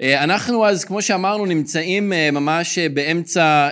אה, 0.00 0.24
אנחנו 0.24 0.66
אז, 0.66 0.84
כמו 0.84 1.02
שאמרנו, 1.02 1.46
נמצאים 1.46 2.12
אה, 2.12 2.30
ממש 2.30 2.78
אה, 2.78 2.88
באמצע 2.88 3.68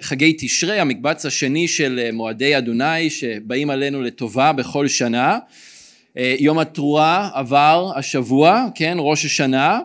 חגי 0.00 0.36
תשרי, 0.38 0.80
המקבץ 0.80 1.26
השני 1.26 1.68
של 1.68 2.10
מועדי 2.12 2.58
אדוני, 2.58 3.10
שבאים 3.10 3.70
עלינו 3.70 4.02
לטובה 4.02 4.52
בכל 4.52 4.88
שנה. 4.88 5.38
יום 6.38 6.58
התרועה 6.58 7.30
עבר 7.34 7.92
השבוע, 7.96 8.66
כן, 8.74 8.96
ראש 9.00 9.24
השנה. 9.24 9.80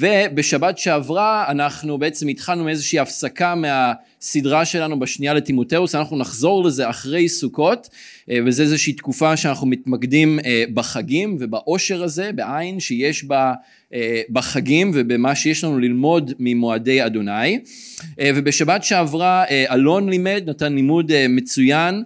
ובשבת 0.00 0.78
שעברה 0.78 1.44
אנחנו 1.48 1.98
בעצם 1.98 2.28
התחלנו 2.28 2.64
מאיזושהי 2.64 2.98
הפסקה 2.98 3.54
מהסדרה 3.54 4.64
שלנו 4.64 4.98
בשנייה 4.98 5.34
לטימותאוס, 5.34 5.94
אנחנו 5.94 6.16
נחזור 6.16 6.64
לזה 6.64 6.90
אחרי 6.90 7.28
סוכות, 7.28 7.88
וזה 8.46 8.62
איזושהי 8.62 8.92
תקופה 8.92 9.36
שאנחנו 9.36 9.66
מתמקדים 9.66 10.38
בחגים 10.74 11.36
ובאושר 11.40 12.02
הזה, 12.02 12.30
בעין 12.32 12.80
שיש 12.80 13.24
בה 13.24 13.52
אה, 13.94 14.22
בחגים 14.30 14.90
ובמה 14.94 15.34
שיש 15.34 15.64
לנו 15.64 15.78
ללמוד 15.78 16.32
ממועדי 16.38 17.06
אדוני. 17.06 17.58
אה, 18.20 18.30
ובשבת 18.34 18.84
שעברה 18.84 19.44
אה, 19.44 19.74
אלון 19.74 20.08
לימד, 20.08 20.42
נתן 20.46 20.72
לימוד 20.72 21.12
מצוין 21.28 22.02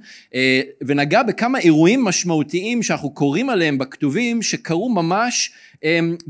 ונגע 0.83 1.23
בכמה 1.23 1.59
אירועים 1.59 2.05
משמעותיים 2.05 2.83
שאנחנו 2.83 3.11
קוראים 3.11 3.51
עליהם 3.51 3.79
בכתובים 3.79 4.43
שקרו 4.43 4.89
ממש 4.89 5.53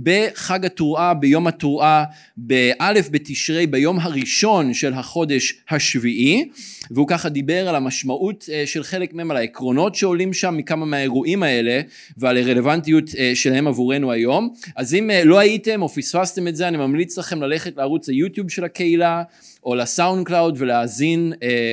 בחג 0.03 0.65
התרועה, 0.67 1.15
ביום 1.15 1.47
התרועה, 1.47 2.05
באלף 2.37 3.09
בתשרי, 3.11 3.67
ביום 3.67 3.99
הראשון 4.01 4.75
של 4.75 4.93
החודש 4.93 5.55
השביעי, 5.71 6.49
והוא 6.91 7.09
ככה 7.09 7.29
דיבר 7.29 7.69
על 7.69 7.75
המשמעות 7.75 8.49
אה, 8.53 8.63
של 8.67 8.83
חלק 8.83 9.15
מהם, 9.15 9.31
על 9.31 9.37
העקרונות 9.37 9.95
שעולים 9.95 10.33
שם 10.33 10.57
מכמה 10.57 10.87
מהאירועים 10.87 11.43
האלה, 11.43 11.81
ועל 12.17 12.37
הרלוונטיות 12.37 13.05
אה, 13.19 13.33
שלהם 13.35 13.67
עבורנו 13.67 14.13
היום. 14.13 14.55
אז 14.77 14.95
אם 14.95 15.11
אה, 15.11 15.25
לא 15.25 15.39
הייתם 15.39 15.83
או 15.83 15.89
פספסתם 15.89 16.49
את 16.49 16.57
זה, 16.57 16.69
אני 16.69 16.77
ממליץ 16.77 17.19
לכם 17.19 17.43
ללכת 17.43 17.77
לערוץ 17.77 18.09
היוטיוב 18.09 18.51
של 18.51 18.65
הקהילה, 18.65 19.23
או 19.65 19.75
לסאונד 19.75 20.27
קלאוד 20.27 20.55
ולהאזין 20.59 21.33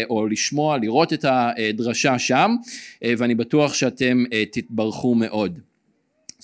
או 0.10 0.28
לשמוע, 0.28 0.78
לראות 0.78 1.14
את 1.14 1.26
הדרשה 1.28 2.20
שם, 2.20 2.56
ואני 3.18 3.36
בטוח 3.36 3.74
שאתם 3.74 4.24
תתברכו 4.52 5.16
מאוד. 5.16 5.60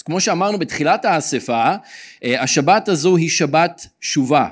כמו 0.06 0.22
שאמרנו 0.22 0.60
בתחילת 0.60 1.06
האספה, 1.06 1.76
אה, 2.24 2.42
השבת 2.42 2.88
הזו 2.90 3.18
היא 3.18 3.30
שבת 3.30 3.88
שובה. 4.02 4.48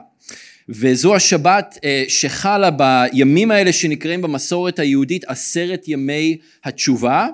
וזו 0.69 1.15
השבת 1.15 1.77
אה, 1.83 2.03
שחלה 2.07 2.69
בימים 2.71 3.51
האלה 3.51 3.73
שנקראים 3.73 4.21
במסורת 4.21 4.79
היהודית 4.79 5.23
עשרת 5.27 5.87
ימי 5.87 6.37
התשובה, 6.63 7.27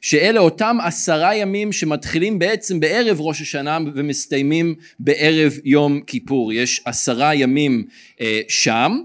שאלה 0.00 0.40
אותם 0.40 0.76
עשרה 0.84 1.36
ימים 1.36 1.72
שמתחילים 1.72 2.38
בעצם 2.38 2.80
בערב 2.80 3.20
ראש 3.20 3.40
השנה 3.40 3.78
ומסתיימים 3.94 4.74
בערב 5.00 5.52
יום 5.64 6.00
כיפור. 6.06 6.52
יש 6.52 6.82
עשרה 6.84 7.34
ימים 7.34 7.84
אה, 8.20 8.40
שם, 8.48 8.98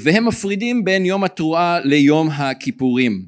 והם 0.00 0.26
מפרידים 0.26 0.84
בין 0.84 1.06
יום 1.06 1.24
התרועה 1.24 1.80
ליום 1.84 2.28
הכיפורים. 2.30 3.24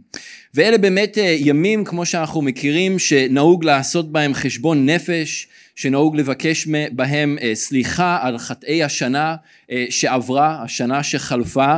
ואלה 0.55 0.78
באמת 0.78 1.19
אה, 1.19 1.36
ימים 1.39 1.84
כמו 1.84 2.06
שאנחנו 2.06 2.42
מכירים 2.42 2.98
שנהוג 2.98 3.64
לעשות 3.64 4.12
בהם 4.12 4.34
חשבון 4.34 4.86
נפש, 4.86 5.48
שנהוג 5.75 6.17
לבקש 6.17 6.69
בהם 6.92 7.39
אה, 7.42 7.55
סליחה 7.55 8.19
על 8.22 8.39
חטאי 8.39 8.83
השנה 8.83 9.36
אה, 9.70 9.84
שעברה, 9.91 10.62
השנה 10.62 11.03
שחלפה, 11.03 11.77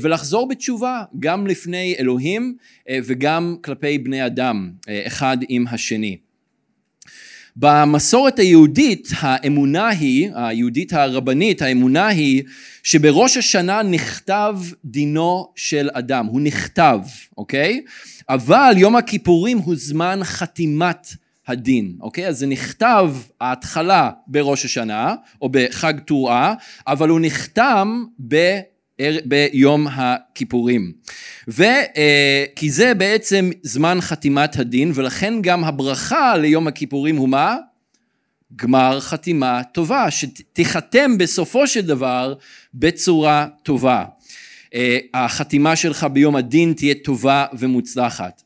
ולחזור 0.00 0.48
בתשובה 0.48 1.02
גם 1.20 1.46
לפני 1.46 1.94
אלוהים 1.98 2.56
וגם 2.90 3.56
כלפי 3.64 3.98
בני 3.98 4.26
אדם, 4.26 4.70
אחד 5.06 5.36
עם 5.48 5.64
השני. 5.70 6.16
במסורת 7.56 8.38
היהודית 8.38 9.08
האמונה 9.18 9.88
היא, 9.88 10.30
היהודית 10.34 10.92
הרבנית, 10.92 11.62
האמונה 11.62 12.06
היא 12.06 12.42
שבראש 12.82 13.36
השנה 13.36 13.82
נכתב 13.82 14.58
דינו 14.84 15.52
של 15.56 15.88
אדם, 15.92 16.26
הוא 16.26 16.40
נכתב, 16.40 17.00
אוקיי? 17.38 17.80
אבל 18.28 18.74
יום 18.76 18.96
הכיפורים 18.96 19.58
הוא 19.58 19.74
זמן 19.78 20.20
חתימת 20.22 21.08
הדין, 21.46 21.96
אוקיי? 22.00 22.28
אז 22.28 22.38
זה 22.38 22.46
נכתב 22.46 23.14
ההתחלה 23.40 24.10
בראש 24.26 24.64
השנה 24.64 25.14
או 25.42 25.48
בחג 25.48 25.94
טורעה, 25.98 26.54
אבל 26.86 27.08
הוא 27.08 27.20
נחתם 27.22 28.04
ב... 28.28 28.60
ביום 29.24 29.86
הכיפורים. 29.90 30.92
וכי 31.48 32.70
זה 32.70 32.94
בעצם 32.94 33.50
זמן 33.62 33.98
חתימת 34.00 34.58
הדין 34.58 34.92
ולכן 34.94 35.34
גם 35.42 35.64
הברכה 35.64 36.36
ליום 36.36 36.66
הכיפורים 36.66 37.16
הוא 37.16 37.28
מה? 37.28 37.56
גמר 38.56 39.00
חתימה 39.00 39.62
טובה, 39.64 40.10
שתיחתם 40.10 41.18
בסופו 41.18 41.66
של 41.66 41.80
דבר 41.80 42.34
בצורה 42.74 43.46
טובה. 43.62 44.04
אה, 44.74 44.98
החתימה 45.14 45.76
שלך 45.76 46.06
ביום 46.12 46.36
הדין 46.36 46.72
תהיה 46.72 46.94
טובה 47.04 47.46
ומוצלחת. 47.58 48.42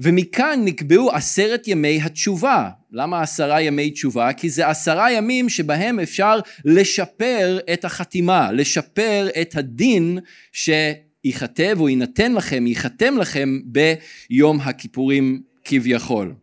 ומכאן 0.00 0.60
נקבעו 0.64 1.10
עשרת 1.10 1.68
ימי 1.68 2.00
התשובה. 2.02 2.70
למה 2.92 3.22
עשרה 3.22 3.60
ימי 3.60 3.90
תשובה? 3.90 4.32
כי 4.32 4.50
זה 4.50 4.68
עשרה 4.68 5.12
ימים 5.12 5.48
שבהם 5.48 6.00
אפשר 6.00 6.38
לשפר 6.64 7.58
את 7.72 7.84
החתימה, 7.84 8.52
לשפר 8.52 9.28
את 9.40 9.56
הדין 9.56 10.18
שייכתב 10.52 11.76
או 11.80 11.88
יינתן 11.88 12.32
לכם, 12.32 12.66
ייחתם 12.66 13.18
לכם 13.18 13.60
ביום 13.64 14.60
הכיפורים 14.60 15.42
כביכול. 15.64 16.34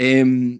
אמ, 0.00 0.56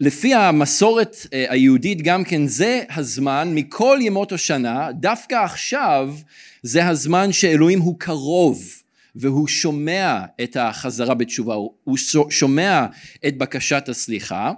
לפי 0.00 0.34
המסורת 0.34 1.16
אה, 1.32 1.46
היהודית 1.48 2.02
גם 2.02 2.24
כן 2.24 2.46
זה 2.46 2.82
הזמן 2.90 3.52
מכל 3.54 3.98
ימות 4.02 4.32
השנה, 4.32 4.92
דווקא 4.92 5.34
עכשיו 5.34 6.14
זה 6.62 6.88
הזמן 6.88 7.32
שאלוהים 7.32 7.80
הוא 7.80 7.98
קרוב 7.98 8.82
והוא 9.18 9.48
שומע 9.48 10.20
את 10.42 10.56
החזרה 10.60 11.14
בתשובה, 11.14 11.54
הוא 11.84 11.96
שומע 12.30 12.86
את 13.26 13.38
בקשת 13.38 13.88
הסליחה 13.88 14.52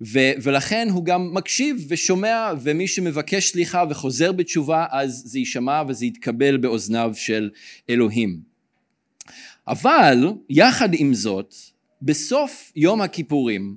ו- 0.00 0.32
ולכן 0.42 0.88
הוא 0.90 1.04
גם 1.04 1.34
מקשיב 1.34 1.86
ושומע 1.88 2.52
ומי 2.60 2.88
שמבקש 2.88 3.50
סליחה 3.50 3.84
וחוזר 3.90 4.32
בתשובה 4.32 4.86
אז 4.90 5.22
זה 5.26 5.38
יישמע 5.38 5.82
וזה 5.88 6.06
יתקבל 6.06 6.56
באוזניו 6.56 7.12
של 7.14 7.50
אלוהים. 7.90 8.40
אבל 9.68 10.32
יחד 10.50 10.88
עם 10.92 11.14
זאת 11.14 11.54
בסוף 12.02 12.72
יום 12.76 13.00
הכיפורים 13.00 13.76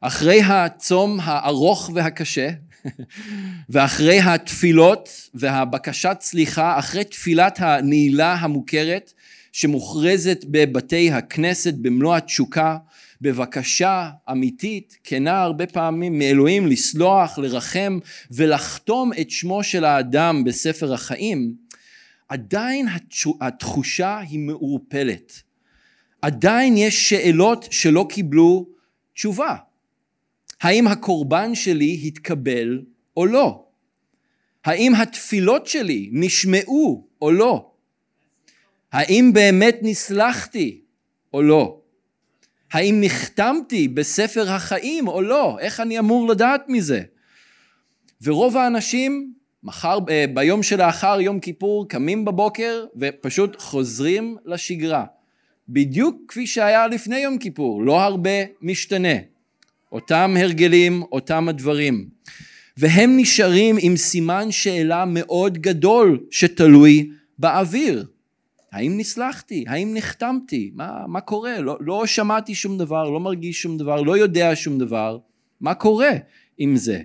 אחרי 0.00 0.42
הצום 0.42 1.18
הארוך 1.22 1.90
והקשה 1.94 2.50
ואחרי 3.70 4.20
התפילות 4.20 5.08
והבקשת 5.34 6.16
סליחה 6.20 6.78
אחרי 6.78 7.04
תפילת 7.04 7.58
הנעילה 7.60 8.34
המוכרת 8.34 9.12
שמוכרזת 9.52 10.44
בבתי 10.48 11.10
הכנסת 11.10 11.74
במלוא 11.74 12.16
התשוקה, 12.16 12.76
בבקשה 13.20 14.10
אמיתית, 14.30 14.98
כנה 15.04 15.42
הרבה 15.42 15.66
פעמים 15.66 16.18
מאלוהים 16.18 16.66
לסלוח, 16.66 17.38
לרחם 17.38 17.98
ולחתום 18.30 19.10
את 19.20 19.30
שמו 19.30 19.64
של 19.64 19.84
האדם 19.84 20.44
בספר 20.44 20.94
החיים, 20.94 21.54
עדיין 22.28 22.86
התחושה 23.40 24.18
היא 24.18 24.38
מעורפלת. 24.38 25.42
עדיין 26.22 26.76
יש 26.76 27.08
שאלות 27.08 27.66
שלא 27.70 28.06
קיבלו 28.10 28.66
תשובה. 29.14 29.56
האם 30.60 30.86
הקורבן 30.86 31.54
שלי 31.54 32.00
התקבל 32.04 32.82
או 33.16 33.26
לא? 33.26 33.64
האם 34.64 34.94
התפילות 34.94 35.66
שלי 35.66 36.08
נשמעו 36.12 37.08
או 37.22 37.32
לא? 37.32 37.69
האם 38.92 39.30
באמת 39.32 39.78
נסלחתי 39.82 40.80
או 41.34 41.42
לא? 41.42 41.80
האם 42.72 43.00
נחתמתי 43.00 43.88
בספר 43.88 44.50
החיים 44.50 45.08
או 45.08 45.22
לא? 45.22 45.58
איך 45.60 45.80
אני 45.80 45.98
אמור 45.98 46.28
לדעת 46.28 46.64
מזה? 46.68 47.02
ורוב 48.22 48.56
האנשים 48.56 49.32
מחר, 49.62 49.98
אה, 50.10 50.24
ביום 50.34 50.62
שלאחר 50.62 51.20
יום 51.20 51.40
כיפור 51.40 51.88
קמים 51.88 52.24
בבוקר 52.24 52.84
ופשוט 52.96 53.56
חוזרים 53.60 54.36
לשגרה. 54.44 55.04
בדיוק 55.68 56.16
כפי 56.28 56.46
שהיה 56.46 56.86
לפני 56.86 57.18
יום 57.18 57.38
כיפור, 57.38 57.82
לא 57.82 58.00
הרבה 58.00 58.44
משתנה. 58.62 59.14
אותם 59.92 60.34
הרגלים, 60.38 61.02
אותם 61.02 61.48
הדברים. 61.48 62.08
והם 62.76 63.16
נשארים 63.16 63.76
עם 63.80 63.96
סימן 63.96 64.50
שאלה 64.50 65.04
מאוד 65.04 65.58
גדול 65.58 66.20
שתלוי 66.30 67.10
באוויר. 67.38 68.06
האם 68.72 68.98
נסלחתי? 68.98 69.64
האם 69.68 69.94
נחתמתי? 69.94 70.70
מה, 70.74 71.06
מה 71.08 71.20
קורה? 71.20 71.60
לא, 71.60 71.76
לא 71.80 72.06
שמעתי 72.06 72.54
שום 72.54 72.78
דבר, 72.78 73.10
לא 73.10 73.20
מרגיש 73.20 73.62
שום 73.62 73.78
דבר, 73.78 74.02
לא 74.02 74.18
יודע 74.18 74.56
שום 74.56 74.78
דבר. 74.78 75.18
מה 75.60 75.74
קורה 75.74 76.12
עם 76.58 76.76
זה? 76.76 77.00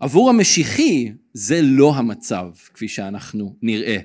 עבור 0.00 0.30
המשיחי 0.30 1.12
זה 1.32 1.60
לא 1.62 1.94
המצב 1.94 2.46
כפי 2.74 2.88
שאנחנו 2.88 3.56
נראה. 3.62 3.98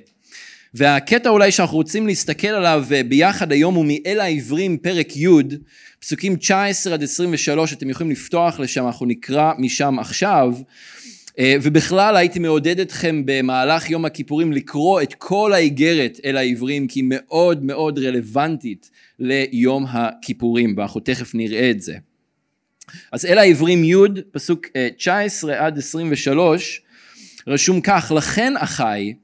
והקטע 0.74 1.28
אולי 1.28 1.52
שאנחנו 1.52 1.76
רוצים 1.76 2.06
להסתכל 2.06 2.48
עליו 2.48 2.84
אה, 2.94 3.02
ביחד 3.02 3.52
היום 3.52 3.74
הוא 3.74 3.86
מאל 3.88 4.20
העברים 4.20 4.78
פרק 4.78 5.16
י', 5.16 5.28
פסוקים 6.00 6.36
19 6.36 6.94
עד 6.94 7.02
23, 7.02 7.72
אתם 7.72 7.90
יכולים 7.90 8.10
לפתוח 8.10 8.60
לשם, 8.60 8.86
אנחנו 8.86 9.06
נקרא 9.06 9.52
משם 9.58 9.98
עכשיו. 9.98 10.54
אה, 11.38 11.56
ובכלל 11.62 12.16
הייתי 12.16 12.38
מעודד 12.38 12.80
אתכם 12.80 13.22
במהלך 13.24 13.90
יום 13.90 14.04
הכיפורים 14.04 14.52
לקרוא 14.52 15.02
את 15.02 15.14
כל 15.14 15.52
האיגרת 15.52 16.20
אל 16.24 16.36
העברים 16.36 16.88
כי 16.88 17.00
היא 17.00 17.04
מאוד 17.08 17.64
מאוד 17.64 17.98
רלוונטית 17.98 18.90
ליום 19.18 19.86
הכיפורים 19.88 20.74
ואנחנו 20.76 21.00
תכף 21.00 21.34
נראה 21.34 21.70
את 21.70 21.80
זה. 21.80 21.94
אז 23.12 23.26
אל 23.26 23.38
העברים 23.38 23.84
י' 23.84 24.22
פסוק 24.32 24.66
19 24.96 25.54
אה, 25.54 25.66
עד 25.66 25.78
23 25.78 26.82
רשום 27.46 27.80
כך 27.80 28.12
לכן 28.16 28.54
אחי 28.58 29.14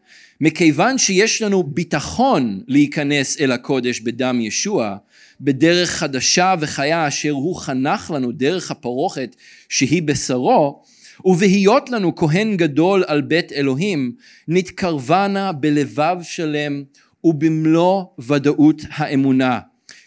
מכיוון 0.40 0.98
שיש 0.98 1.42
לנו 1.42 1.62
ביטחון 1.62 2.60
להיכנס 2.68 3.40
אל 3.40 3.52
הקודש 3.52 4.00
בדם 4.00 4.40
ישוע 4.40 4.96
בדרך 5.40 5.90
חדשה 5.90 6.54
וחיה 6.60 7.08
אשר 7.08 7.30
הוא 7.30 7.56
חנך 7.56 8.10
לנו 8.14 8.32
דרך 8.32 8.70
הפרוכת 8.70 9.36
שהיא 9.68 10.02
בשרו 10.02 10.82
ובהיות 11.24 11.90
לנו 11.90 12.16
כהן 12.16 12.56
גדול 12.56 13.04
על 13.06 13.20
בית 13.20 13.52
אלוהים 13.52 14.12
נתקרבה 14.48 15.28
נא 15.28 15.52
בלבב 15.52 16.16
שלם 16.22 16.82
ובמלוא 17.24 18.04
ודאות 18.18 18.82
האמונה. 18.90 19.60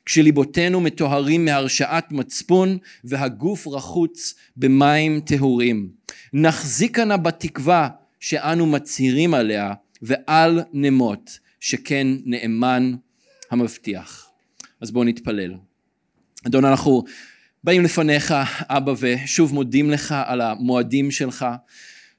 כשליבותינו 0.06 0.81
מטוהרים 0.81 1.45
מהרשעת 1.45 2.12
מצפון 2.12 2.77
והגוף 3.03 3.67
רחוץ 3.67 4.35
במים 4.57 5.19
טהורים. 5.19 5.89
נחזיקה 6.33 7.06
נא 7.06 7.17
בתקווה 7.17 7.89
שאנו 8.19 8.65
מצהירים 8.65 9.33
עליה 9.33 9.73
ואל 10.01 10.59
נמות 10.73 11.39
שכן 11.59 12.07
נאמן 12.25 12.94
המבטיח. 13.51 14.29
אז 14.81 14.91
בואו 14.91 15.03
נתפלל. 15.03 15.53
אדון 16.47 16.65
אנחנו 16.65 17.03
באים 17.65 17.83
לפניך 17.83 18.33
אבא 18.69 18.94
ושוב 19.00 19.53
מודים 19.53 19.91
לך 19.91 20.15
על 20.25 20.41
המועדים 20.41 21.12
שלך 21.12 21.45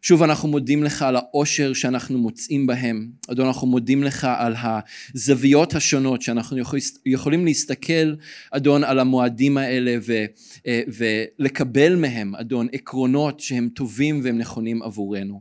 שוב 0.02 0.22
אנחנו 0.22 0.48
מודים 0.48 0.84
לך 0.84 1.02
על 1.02 1.16
האושר 1.16 1.72
שאנחנו 1.72 2.18
מוצאים 2.18 2.66
בהם. 2.66 3.08
אדון 3.28 3.46
אנחנו 3.46 3.66
מודים 3.66 4.04
לך 4.04 4.26
על 4.38 4.54
הזוויות 4.56 5.74
השונות 5.74 6.22
שאנחנו 6.22 6.58
יכולים 7.06 7.44
להסתכל 7.44 8.14
אדון 8.50 8.84
על 8.84 8.98
המועדים 8.98 9.58
האלה 9.58 9.96
ו, 10.06 10.24
אה, 10.66 10.80
ולקבל 10.88 11.96
מהם 11.96 12.34
אדון 12.34 12.68
עקרונות 12.72 13.40
שהם 13.40 13.68
טובים 13.68 14.20
והם 14.24 14.38
נכונים 14.38 14.82
עבורנו. 14.82 15.40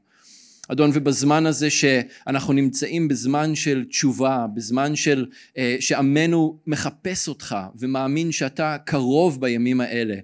אדון 0.67 0.91
ובזמן 0.93 1.45
הזה 1.45 1.69
שאנחנו 1.69 2.53
נמצאים 2.53 3.07
בזמן 3.07 3.55
של 3.55 3.85
תשובה, 3.89 4.45
בזמן 4.53 4.95
של 4.95 5.25
אה, 5.57 5.77
שעמנו 5.79 6.59
מחפש 6.67 7.27
אותך 7.27 7.55
ומאמין 7.75 8.31
שאתה 8.31 8.77
קרוב 8.85 9.41
בימים 9.41 9.81
האלה, 9.81 10.15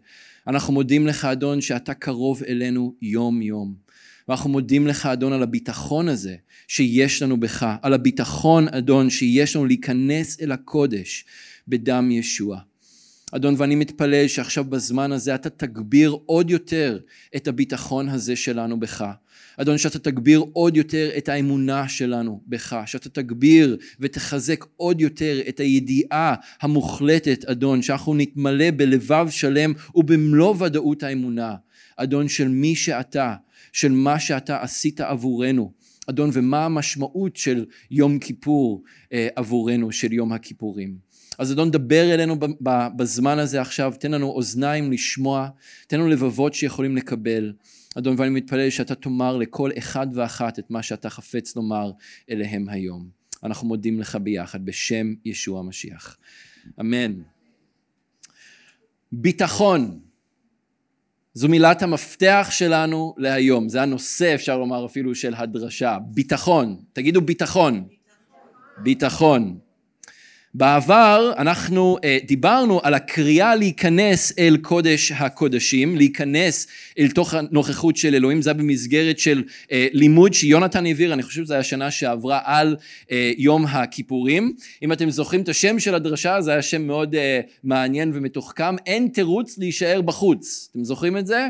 אנחנו 0.47 0.73
מודים 0.73 1.07
לך 1.07 1.25
אדון 1.25 1.61
שאתה 1.61 1.93
קרוב 1.93 2.43
אלינו 2.43 2.95
יום 3.01 3.41
יום. 3.41 3.75
ואנחנו 4.27 4.49
מודים 4.49 4.87
לך 4.87 5.05
אדון 5.05 5.33
על 5.33 5.43
הביטחון 5.43 6.09
הזה 6.09 6.35
שיש 6.67 7.21
לנו 7.21 7.39
בך, 7.39 7.75
על 7.81 7.93
הביטחון 7.93 8.67
אדון 8.67 9.09
שיש 9.09 9.55
לנו 9.55 9.65
להיכנס 9.65 10.41
אל 10.41 10.51
הקודש 10.51 11.25
בדם 11.67 12.11
ישוע. 12.11 12.59
אדון 13.31 13.55
ואני 13.57 13.75
מתפלל 13.75 14.27
שעכשיו 14.27 14.63
בזמן 14.63 15.11
הזה 15.11 15.35
אתה 15.35 15.49
תגביר 15.49 16.17
עוד 16.25 16.49
יותר 16.49 16.99
את 17.35 17.47
הביטחון 17.47 18.09
הזה 18.09 18.35
שלנו 18.35 18.79
בך. 18.79 19.05
אדון 19.61 19.77
שאתה 19.77 19.99
תגביר 19.99 20.43
עוד 20.53 20.77
יותר 20.77 21.09
את 21.17 21.29
האמונה 21.29 21.87
שלנו 21.87 22.41
בך, 22.47 22.81
שאתה 22.85 23.09
תגביר 23.09 23.77
ותחזק 23.99 24.65
עוד 24.77 25.01
יותר 25.01 25.39
את 25.49 25.59
הידיעה 25.59 26.35
המוחלטת 26.61 27.45
אדון 27.45 27.81
שאנחנו 27.81 28.13
נתמלא 28.13 28.71
בלבב 28.71 29.27
שלם 29.29 29.73
ובמלוא 29.95 30.55
ודאות 30.59 31.03
האמונה 31.03 31.55
אדון 31.97 32.27
של 32.27 32.47
מי 32.47 32.75
שאתה, 32.75 33.35
של 33.73 33.91
מה 33.91 34.19
שאתה 34.19 34.61
עשית 34.61 35.01
עבורנו 35.01 35.71
אדון 36.09 36.29
ומה 36.33 36.65
המשמעות 36.65 37.35
של 37.35 37.65
יום 37.91 38.19
כיפור 38.19 38.83
אה, 39.13 39.27
עבורנו 39.35 39.91
של 39.91 40.13
יום 40.13 40.33
הכיפורים. 40.33 40.95
אז 41.39 41.51
אדון 41.51 41.71
דבר 41.71 42.13
אלינו 42.13 42.35
בזמן 42.95 43.39
הזה 43.39 43.61
עכשיו 43.61 43.93
תן 43.99 44.11
לנו 44.11 44.27
אוזניים 44.27 44.91
לשמוע 44.91 45.47
תן 45.87 45.99
לנו 45.99 46.09
לבבות 46.09 46.53
שיכולים 46.53 46.97
לקבל 46.97 47.53
אדון, 47.97 48.15
ואני 48.17 48.29
מתפלל 48.29 48.69
שאתה 48.69 48.95
תאמר 48.95 49.37
לכל 49.37 49.69
אחד 49.77 50.07
ואחת 50.13 50.59
את 50.59 50.71
מה 50.71 50.83
שאתה 50.83 51.09
חפץ 51.09 51.55
לומר 51.55 51.91
אליהם 52.29 52.69
היום. 52.69 53.09
אנחנו 53.43 53.67
מודים 53.67 53.99
לך 53.99 54.15
ביחד 54.15 54.65
בשם 54.65 55.13
ישוע 55.25 55.59
המשיח. 55.59 56.17
אמן. 56.79 57.21
ביטחון. 59.11 59.99
זו 61.33 61.49
מילת 61.49 61.81
המפתח 61.81 62.47
שלנו 62.51 63.15
להיום. 63.17 63.69
זה 63.69 63.81
הנושא, 63.81 64.35
אפשר 64.35 64.57
לומר 64.57 64.85
אפילו, 64.85 65.15
של 65.15 65.33
הדרשה. 65.33 65.97
ביטחון. 66.13 66.83
תגידו 66.93 67.21
ביטחון. 67.21 67.73
ביטחון. 67.73 68.83
ביטחון. 68.83 69.70
בעבר 70.53 71.33
אנחנו 71.37 71.97
uh, 71.97 72.27
דיברנו 72.27 72.79
על 72.83 72.93
הקריאה 72.93 73.55
להיכנס 73.55 74.33
אל 74.39 74.57
קודש 74.61 75.11
הקודשים, 75.11 75.95
להיכנס 75.95 76.67
אל 76.99 77.11
תוך 77.11 77.33
הנוכחות 77.33 77.97
של 77.97 78.15
אלוהים, 78.15 78.41
זה 78.41 78.49
היה 78.49 78.57
במסגרת 78.57 79.19
של 79.19 79.43
uh, 79.47 79.67
לימוד 79.91 80.33
שיונתן 80.33 80.85
העביר, 80.85 81.13
אני 81.13 81.23
חושב 81.23 81.43
שזה 81.43 81.53
היה 81.53 81.63
שנה 81.63 81.91
שעברה 81.91 82.39
על 82.43 82.75
uh, 82.79 83.11
יום 83.37 83.65
הכיפורים. 83.65 84.53
אם 84.83 84.91
אתם 84.91 85.09
זוכרים 85.09 85.41
את 85.41 85.49
השם 85.49 85.79
של 85.79 85.95
הדרשה, 85.95 86.41
זה 86.41 86.51
היה 86.51 86.61
שם 86.61 86.81
מאוד 86.81 87.15
uh, 87.15 87.17
מעניין 87.63 88.11
ומתוחכם, 88.13 88.75
אין 88.85 89.07
תירוץ 89.07 89.57
להישאר 89.57 90.01
בחוץ. 90.01 90.69
אתם 90.71 90.83
זוכרים 90.83 91.17
את 91.17 91.27
זה? 91.27 91.47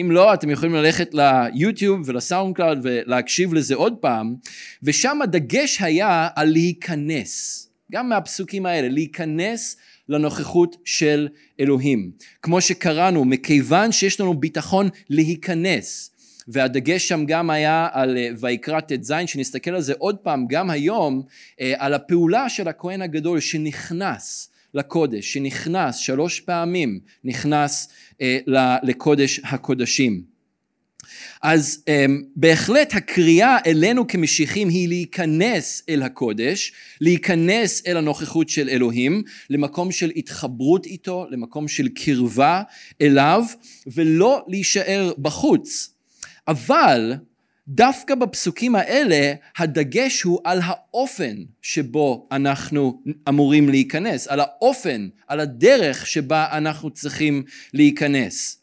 אם 0.00 0.10
לא, 0.10 0.34
אתם 0.34 0.50
יכולים 0.50 0.74
ללכת 0.74 1.14
ליוטיוב 1.14 2.00
ולסאונד 2.04 2.56
קלאוד 2.56 2.78
ולהקשיב 2.82 3.54
לזה 3.54 3.74
עוד 3.74 3.94
פעם, 4.00 4.34
ושם 4.82 5.22
הדגש 5.22 5.76
היה 5.80 6.28
על 6.36 6.48
להיכנס. 6.48 7.65
גם 7.92 8.08
מהפסוקים 8.08 8.66
האלה, 8.66 8.88
להיכנס 8.88 9.76
לנוכחות 10.08 10.76
של 10.84 11.28
אלוהים. 11.60 12.10
כמו 12.42 12.60
שקראנו, 12.60 13.24
מכיוון 13.24 13.92
שיש 13.92 14.20
לנו 14.20 14.34
ביטחון 14.34 14.88
להיכנס. 15.10 16.10
והדגש 16.48 17.08
שם 17.08 17.24
גם 17.26 17.50
היה 17.50 17.88
על 17.92 18.16
אה, 18.16 18.28
ויקרא 18.40 18.80
ט"ז, 18.80 19.12
שנסתכל 19.26 19.70
על 19.70 19.80
זה 19.80 19.94
עוד 19.98 20.16
פעם, 20.16 20.46
גם 20.48 20.70
היום, 20.70 21.22
אה, 21.60 21.74
על 21.78 21.94
הפעולה 21.94 22.48
של 22.48 22.68
הכהן 22.68 23.02
הגדול 23.02 23.40
שנכנס 23.40 24.50
לקודש, 24.74 25.32
שנכנס 25.32 25.96
שלוש 25.96 26.40
פעמים, 26.40 27.00
נכנס 27.24 27.88
אה, 28.20 28.38
לקודש 28.82 29.40
הקודשים. 29.44 30.35
אז 31.42 31.82
um, 31.84 32.24
בהחלט 32.36 32.94
הקריאה 32.94 33.56
אלינו 33.66 34.06
כמשיחים 34.06 34.68
היא 34.68 34.88
להיכנס 34.88 35.82
אל 35.88 36.02
הקודש, 36.02 36.72
להיכנס 37.00 37.86
אל 37.86 37.96
הנוכחות 37.96 38.48
של 38.48 38.68
אלוהים, 38.68 39.22
למקום 39.50 39.92
של 39.92 40.12
התחברות 40.16 40.86
איתו, 40.86 41.26
למקום 41.30 41.68
של 41.68 41.88
קרבה 41.88 42.62
אליו, 43.00 43.44
ולא 43.86 44.44
להישאר 44.48 45.12
בחוץ. 45.18 45.90
אבל 46.48 47.14
דווקא 47.68 48.14
בפסוקים 48.14 48.76
האלה 48.76 49.32
הדגש 49.58 50.22
הוא 50.22 50.40
על 50.44 50.60
האופן 50.64 51.36
שבו 51.62 52.28
אנחנו 52.32 53.02
אמורים 53.28 53.68
להיכנס, 53.68 54.28
על 54.28 54.40
האופן, 54.40 55.08
על 55.28 55.40
הדרך 55.40 56.06
שבה 56.06 56.46
אנחנו 56.52 56.90
צריכים 56.90 57.42
להיכנס. 57.74 58.58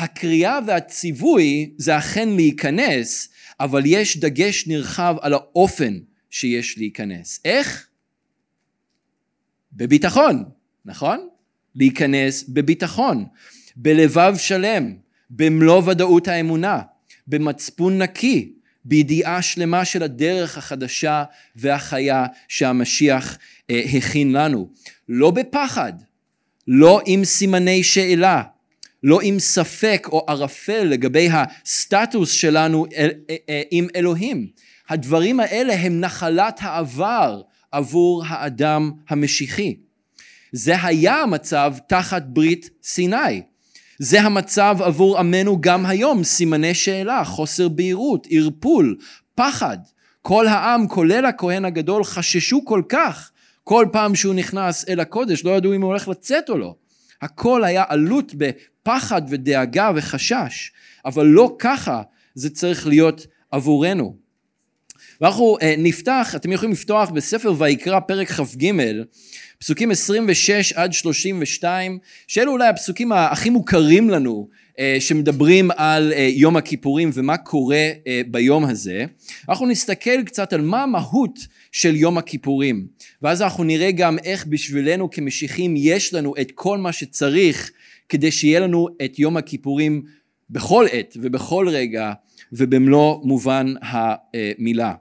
הקריאה 0.00 0.58
והציווי 0.66 1.70
זה 1.76 1.98
אכן 1.98 2.28
להיכנס, 2.28 3.28
אבל 3.60 3.82
יש 3.86 4.16
דגש 4.16 4.66
נרחב 4.66 5.16
על 5.20 5.32
האופן 5.32 5.98
שיש 6.30 6.78
להיכנס. 6.78 7.40
איך? 7.44 7.86
בביטחון, 9.72 10.44
נכון? 10.84 11.28
להיכנס 11.74 12.44
בביטחון, 12.48 13.24
בלבב 13.76 14.34
שלם, 14.38 14.94
במלוא 15.30 15.82
ודאות 15.86 16.28
האמונה, 16.28 16.80
במצפון 17.26 18.02
נקי, 18.02 18.52
בידיעה 18.84 19.42
שלמה 19.42 19.84
של 19.84 20.02
הדרך 20.02 20.58
החדשה 20.58 21.24
והחיה 21.56 22.26
שהמשיח 22.48 23.38
אה, 23.70 23.82
הכין 23.98 24.32
לנו. 24.32 24.68
לא 25.08 25.30
בפחד, 25.30 25.92
לא 26.68 27.00
עם 27.06 27.24
סימני 27.24 27.82
שאלה, 27.82 28.42
לא 29.02 29.20
עם 29.22 29.38
ספק 29.38 30.08
או 30.12 30.24
ערפל 30.28 30.82
לגבי 30.82 31.28
הסטטוס 31.32 32.30
שלנו 32.30 32.86
אל, 32.96 33.10
אה, 33.30 33.36
אה, 33.48 33.62
עם 33.70 33.86
אלוהים. 33.96 34.46
הדברים 34.88 35.40
האלה 35.40 35.74
הם 35.74 36.00
נחלת 36.00 36.58
העבר 36.62 37.42
עבור 37.72 38.24
האדם 38.26 38.90
המשיחי. 39.08 39.76
זה 40.52 40.82
היה 40.82 41.22
המצב 41.22 41.74
תחת 41.88 42.22
ברית 42.22 42.70
סיני. 42.82 43.42
זה 43.98 44.20
המצב 44.20 44.76
עבור 44.80 45.18
עמנו 45.18 45.60
גם 45.60 45.86
היום, 45.86 46.24
סימני 46.24 46.74
שאלה, 46.74 47.24
חוסר 47.24 47.68
בהירות, 47.68 48.26
ערפול, 48.30 48.96
פחד. 49.34 49.78
כל 50.22 50.46
העם, 50.46 50.88
כולל 50.88 51.24
הכהן 51.24 51.64
הגדול, 51.64 52.04
חששו 52.04 52.64
כל 52.64 52.82
כך 52.88 53.30
כל 53.64 53.86
פעם 53.92 54.14
שהוא 54.14 54.34
נכנס 54.34 54.88
אל 54.88 55.00
הקודש, 55.00 55.44
לא 55.44 55.50
ידעו 55.50 55.74
אם 55.74 55.82
הוא 55.82 55.88
הולך 55.88 56.08
לצאת 56.08 56.50
או 56.50 56.58
לא. 56.58 56.74
הכל 57.22 57.64
היה 57.64 57.84
עלות 57.88 58.34
בפחד 58.90 59.22
ודאגה 59.28 59.90
וחשש, 59.96 60.72
אבל 61.04 61.26
לא 61.26 61.56
ככה 61.58 62.02
זה 62.34 62.50
צריך 62.50 62.86
להיות 62.86 63.26
עבורנו. 63.50 64.16
ואנחנו 65.20 65.56
uh, 65.60 65.64
נפתח, 65.78 66.32
אתם 66.36 66.52
יכולים 66.52 66.72
לפתוח 66.72 67.10
בספר 67.10 67.52
ויקרא 67.58 68.00
פרק 68.00 68.30
כ"ג, 68.30 68.72
פסוקים 69.58 69.90
26 69.90 70.72
עד 70.72 70.92
32, 70.92 71.98
שאלו 72.26 72.52
אולי 72.52 72.68
הפסוקים 72.68 73.12
הכי 73.12 73.50
מוכרים 73.50 74.10
לנו 74.10 74.48
uh, 74.72 74.78
שמדברים 75.00 75.70
על 75.76 76.12
uh, 76.12 76.16
יום 76.18 76.56
הכיפורים 76.56 77.10
ומה 77.14 77.36
קורה 77.36 77.88
ביום 78.26 78.64
הזה. 78.64 79.04
אנחנו 79.48 79.66
נסתכל 79.66 80.22
קצת 80.22 80.52
על 80.52 80.60
מה 80.60 80.82
המהות 80.82 81.38
של 81.72 81.96
יום 81.96 82.18
הכיפורים, 82.18 82.86
ואז 83.22 83.42
אנחנו 83.42 83.64
נראה 83.64 83.92
גם 83.92 84.18
איך 84.18 84.46
בשבילנו 84.46 85.10
כמשיחים 85.10 85.74
יש 85.76 86.14
לנו 86.14 86.34
את 86.40 86.52
כל 86.54 86.78
מה 86.78 86.92
שצריך 86.92 87.70
כדי 88.10 88.30
שיהיה 88.30 88.60
לנו 88.60 88.88
את 89.04 89.18
יום 89.18 89.36
הכיפורים 89.36 90.02
בכל 90.50 90.86
עת 90.92 91.16
ובכל 91.20 91.68
רגע 91.68 92.12
ובמלוא 92.52 93.20
מובן 93.24 93.74
המילה. 93.82 94.94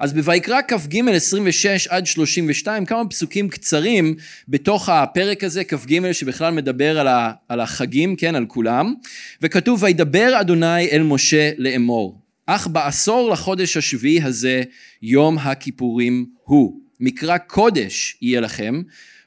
אז 0.00 0.12
בויקרא 0.12 0.60
כ"ג 0.68 1.08
26 1.08 1.86
עד 1.86 2.06
32 2.06 2.84
כמה 2.84 3.08
פסוקים 3.08 3.48
קצרים 3.48 4.14
בתוך 4.48 4.88
הפרק 4.88 5.44
הזה 5.44 5.64
כ"ג 5.64 6.12
שבכלל 6.12 6.54
מדבר 6.54 6.98
על, 6.98 7.08
ה, 7.08 7.32
על 7.48 7.60
החגים 7.60 8.16
כן 8.16 8.34
על 8.34 8.46
כולם 8.46 8.94
וכתוב 9.42 9.82
וידבר 9.82 10.40
אדוני 10.40 10.90
אל 10.90 11.02
משה 11.02 11.50
לאמור 11.58 12.20
אך 12.46 12.66
בעשור 12.66 13.30
לחודש 13.30 13.76
השביעי 13.76 14.22
הזה 14.22 14.62
יום 15.02 15.38
הכיפורים 15.38 16.26
הוא 16.44 16.80
מקרא 17.00 17.38
קודש 17.38 18.16
יהיה 18.22 18.40
לכם 18.40 18.82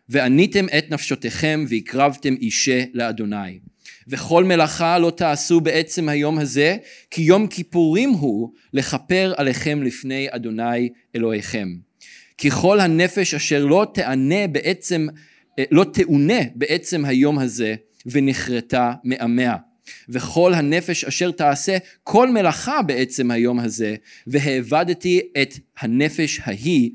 ועניתם 0.10 0.65
את 0.77 0.91
נפשותיכם 0.91 1.65
והקרבתם 1.69 2.33
אישה 2.33 2.83
לאדוני 2.93 3.60
וכל 4.07 4.43
מלאכה 4.43 5.00
לא 5.00 5.10
תעשו 5.10 5.62
בעצם 5.62 6.10
היום 6.10 6.39
הזה, 6.39 6.77
כי 7.12 7.22
יום 7.22 7.48
כיפורים 7.48 8.10
הוא 8.10 8.53
לכפר 8.74 9.33
עליכם 9.38 9.83
לפני 9.83 10.27
אדוני 10.29 10.89
אלוהיכם. 11.15 11.67
כי 12.38 12.50
כל 12.50 12.79
הנפש 12.79 13.33
אשר 13.33 13.65
לא 13.65 13.88
תענה 13.93 14.48
בעצם, 14.48 15.07
לא 15.72 15.83
תעונה 15.83 16.39
בעצם 16.55 17.05
היום 17.05 17.39
הזה, 17.39 17.75
ונכרתה 18.05 18.93
מעמיה. 19.03 19.55
וכל 20.10 20.53
הנפש 20.53 21.03
אשר 21.03 21.31
תעשה 21.31 21.77
כל 22.03 22.29
מלאכה 22.29 22.81
בעצם 22.81 23.31
היום 23.31 23.60
הזה, 23.60 23.95
והאבדתי 24.27 25.22
את 25.41 25.53
הנפש 25.79 26.39
ההיא 26.43 26.91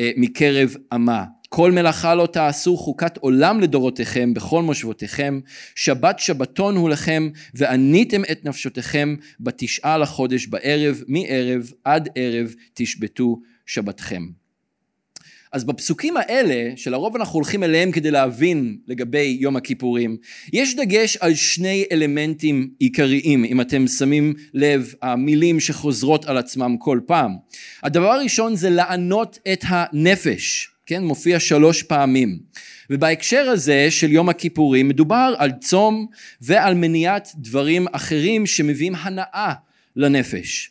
אה, 0.00 0.10
מקרב 0.16 0.76
עמה. 0.92 1.24
כל 1.52 1.72
מלאכה 1.72 2.14
לא 2.14 2.26
תעשו 2.26 2.76
חוקת 2.76 3.16
עולם 3.16 3.60
לדורותיכם 3.60 4.34
בכל 4.34 4.62
מושבותיכם, 4.62 5.40
שבת 5.74 6.18
שבתון 6.18 6.76
הוא 6.76 6.90
לכם, 6.90 7.28
ועניתם 7.54 8.22
את 8.32 8.44
נפשותיכם 8.44 9.14
בתשעה 9.40 9.98
לחודש 9.98 10.46
בערב, 10.46 11.02
מערב 11.08 11.72
עד 11.84 12.08
ערב 12.14 12.54
תשבתו 12.74 13.40
שבתכם. 13.66 14.22
אז 15.52 15.64
בפסוקים 15.64 16.16
האלה, 16.16 16.76
שלרוב 16.76 17.16
אנחנו 17.16 17.34
הולכים 17.34 17.62
אליהם 17.62 17.92
כדי 17.92 18.10
להבין 18.10 18.78
לגבי 18.86 19.36
יום 19.40 19.56
הכיפורים, 19.56 20.16
יש 20.52 20.76
דגש 20.76 21.16
על 21.16 21.34
שני 21.34 21.84
אלמנטים 21.92 22.70
עיקריים, 22.78 23.44
אם 23.44 23.60
אתם 23.60 23.86
שמים 23.86 24.34
לב, 24.54 24.94
המילים 25.02 25.60
שחוזרות 25.60 26.24
על 26.24 26.36
עצמם 26.36 26.76
כל 26.78 27.00
פעם. 27.06 27.32
הדבר 27.82 28.10
הראשון 28.10 28.56
זה 28.56 28.70
לענות 28.70 29.38
את 29.52 29.64
הנפש. 29.68 30.70
כן, 30.90 31.04
מופיע 31.04 31.40
שלוש 31.40 31.82
פעמים. 31.82 32.38
ובהקשר 32.90 33.48
הזה 33.48 33.90
של 33.90 34.12
יום 34.12 34.28
הכיפורים 34.28 34.88
מדובר 34.88 35.34
על 35.38 35.50
צום 35.60 36.06
ועל 36.40 36.74
מניעת 36.74 37.28
דברים 37.36 37.86
אחרים 37.92 38.46
שמביאים 38.46 38.94
הנאה 38.94 39.52
לנפש. 39.96 40.70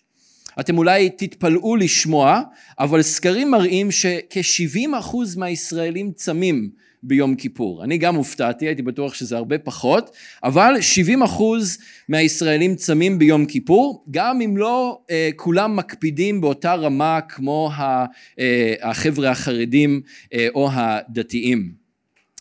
אתם 0.59 0.77
אולי 0.77 1.09
תתפלאו 1.09 1.75
לשמוע, 1.75 2.41
אבל 2.79 3.01
סקרים 3.01 3.51
מראים 3.51 3.91
שכ-70% 3.91 5.15
מהישראלים 5.37 6.11
צמים 6.11 6.69
ביום 7.03 7.35
כיפור. 7.35 7.83
אני 7.83 7.97
גם 7.97 8.15
הופתעתי, 8.15 8.65
הייתי 8.65 8.81
בטוח 8.81 9.13
שזה 9.13 9.37
הרבה 9.37 9.57
פחות, 9.57 10.15
אבל 10.43 10.81
70 10.81 11.23
אחוז 11.23 11.77
מהישראלים 12.09 12.75
צמים 12.75 13.19
ביום 13.19 13.45
כיפור, 13.45 14.05
גם 14.11 14.41
אם 14.41 14.57
לא 14.57 14.99
אה, 15.11 15.29
כולם 15.35 15.75
מקפידים 15.75 16.41
באותה 16.41 16.73
רמה 16.73 17.19
כמו 17.21 17.69
ה, 17.73 18.05
אה, 18.39 18.73
החבר'ה 18.81 19.29
החרדים 19.29 20.01
אה, 20.33 20.47
או 20.55 20.69
הדתיים. 20.71 21.71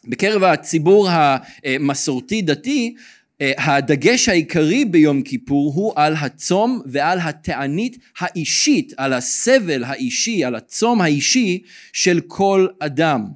בקרב 0.09 0.43
הציבור 0.43 1.09
המסורתי 1.11 2.43
דתי 2.43 2.95
אה, 3.41 3.53
הדגש 3.57 4.29
העיקרי 4.29 4.85
ביום 4.85 5.23
כיפור 5.23 5.73
הוא 5.75 5.93
על 5.97 6.15
הצום 6.21 6.81
ועל 6.87 7.19
התענית 7.23 7.99
האישית, 8.19 8.93
על 8.97 9.12
הסבל 9.12 9.85
האישי, 9.85 10.45
על 10.45 10.55
הצום 10.55 11.00
האישי 11.00 11.62
של 11.93 12.21
כל 12.27 12.67
אדם. 12.79 13.27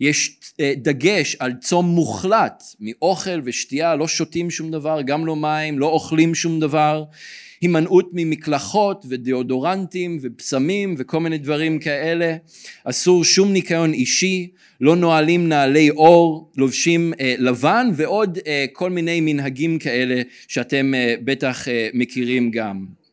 יש 0.00 0.36
אה, 0.60 0.72
דגש 0.76 1.36
על 1.38 1.52
צום 1.60 1.86
מוחלט 1.86 2.62
מאוכל 2.80 3.40
ושתייה, 3.44 3.96
לא 3.96 4.08
שותים 4.08 4.50
שום 4.50 4.70
דבר, 4.70 5.02
גם 5.02 5.26
לא 5.26 5.36
מים, 5.36 5.78
לא 5.78 5.86
אוכלים 5.86 6.34
שום 6.34 6.60
דבר, 6.60 7.04
הימנעות 7.60 8.10
ממקלחות 8.12 9.04
ודאודורנטים 9.08 10.18
ובשמים 10.22 10.94
וכל 10.98 11.20
מיני 11.20 11.38
דברים 11.38 11.78
כאלה, 11.78 12.36
אסור 12.84 13.24
שום 13.24 13.52
ניקיון 13.52 13.92
אישי, 13.92 14.50
לא 14.80 14.96
נועלים 14.96 15.48
נעלי 15.48 15.90
אור, 15.90 16.50
לובשים 16.56 17.12
אה, 17.20 17.34
לבן 17.38 17.90
ועוד 17.94 18.38
אה, 18.46 18.64
כל 18.72 18.90
מיני 18.90 19.20
מנהגים 19.20 19.78
כאלה 19.78 20.22
שאתם 20.48 20.94
אה, 20.94 21.14
בטח 21.24 21.68
אה, 21.68 21.88
מכירים 21.94 22.50
גם. 22.50 23.03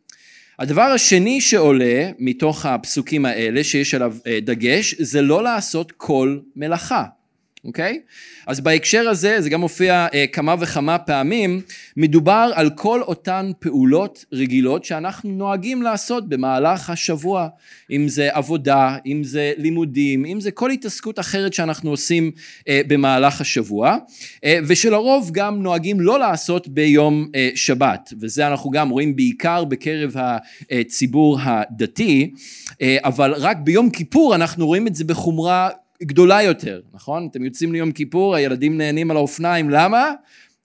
הדבר 0.59 0.81
השני 0.81 1.41
שעולה 1.41 2.09
מתוך 2.19 2.65
הפסוקים 2.65 3.25
האלה 3.25 3.63
שיש 3.63 3.93
עליו 3.93 4.15
אה, 4.27 4.39
דגש 4.41 4.95
זה 4.99 5.21
לא 5.21 5.43
לעשות 5.43 5.91
כל 5.91 6.39
מלאכה 6.55 7.05
אוקיי? 7.65 7.99
אז 8.47 8.59
בהקשר 8.59 9.09
הזה, 9.09 9.41
זה 9.41 9.49
גם 9.49 9.59
מופיע 9.59 10.07
אה, 10.13 10.25
כמה 10.27 10.55
וכמה 10.59 10.97
פעמים, 10.97 11.61
מדובר 11.97 12.51
על 12.55 12.69
כל 12.69 13.01
אותן 13.01 13.51
פעולות 13.59 14.25
רגילות 14.33 14.85
שאנחנו 14.85 15.29
נוהגים 15.29 15.81
לעשות 15.81 16.29
במהלך 16.29 16.89
השבוע, 16.89 17.47
אם 17.91 18.07
זה 18.07 18.29
עבודה, 18.31 18.97
אם 19.05 19.23
זה 19.23 19.53
לימודים, 19.57 20.25
אם 20.25 20.39
זה 20.39 20.51
כל 20.51 20.71
התעסקות 20.71 21.19
אחרת 21.19 21.53
שאנחנו 21.53 21.89
עושים 21.89 22.31
אה, 22.67 22.81
במהלך 22.87 23.41
השבוע, 23.41 23.97
אה, 24.43 24.59
ושלרוב 24.67 25.29
גם 25.33 25.63
נוהגים 25.63 25.99
לא 25.99 26.19
לעשות 26.19 26.67
ביום 26.67 27.27
אה, 27.35 27.49
שבת, 27.55 28.13
וזה 28.19 28.47
אנחנו 28.47 28.69
גם 28.69 28.89
רואים 28.89 29.15
בעיקר 29.15 29.63
בקרב 29.63 30.15
הציבור 30.71 31.37
הדתי, 31.41 32.31
אה, 32.81 32.97
אבל 33.03 33.33
רק 33.33 33.57
ביום 33.57 33.89
כיפור 33.89 34.35
אנחנו 34.35 34.67
רואים 34.67 34.87
את 34.87 34.95
זה 34.95 35.03
בחומרה 35.03 35.69
גדולה 36.03 36.43
יותר, 36.43 36.81
נכון? 36.93 37.27
אתם 37.31 37.45
יוצאים 37.45 37.73
ליום 37.73 37.91
כיפור, 37.91 38.35
הילדים 38.35 38.77
נהנים 38.77 39.11
על 39.11 39.17
האופניים, 39.17 39.69
למה? 39.69 40.11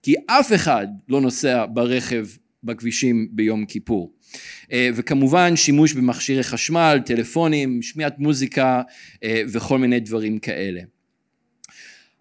כי 0.03 0.13
אף 0.27 0.53
אחד 0.53 0.87
לא 1.09 1.21
נוסע 1.21 1.65
ברכב 1.73 2.25
בכבישים 2.63 3.27
ביום 3.31 3.65
כיפור. 3.65 4.11
אה, 4.71 4.89
וכמובן 4.95 5.55
שימוש 5.55 5.93
במכשירי 5.93 6.43
חשמל, 6.43 6.99
טלפונים, 7.05 7.81
שמיעת 7.81 8.19
מוזיקה 8.19 8.81
אה, 9.23 9.41
וכל 9.51 9.77
מיני 9.77 9.99
דברים 9.99 10.39
כאלה. 10.39 10.81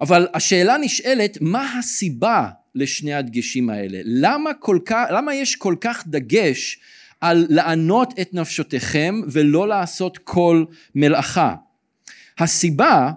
אבל 0.00 0.26
השאלה 0.35 0.76
נשאלת, 0.76 1.38
מה 1.40 1.78
הסיבה 1.78 2.49
לשני 2.75 3.14
הדגשים 3.14 3.70
האלה? 3.70 3.99
למה, 4.04 4.50
כך, 4.87 5.04
למה 5.11 5.35
יש 5.35 5.56
כל 5.56 5.75
כך 5.80 6.04
דגש 6.06 6.78
על 7.20 7.46
לענות 7.49 8.14
את 8.20 8.35
נפשותיכם 8.35 9.20
ולא 9.32 9.68
לעשות 9.68 10.18
כל 10.18 10.64
מלאכה? 10.94 11.54
הסיבה 12.38 13.10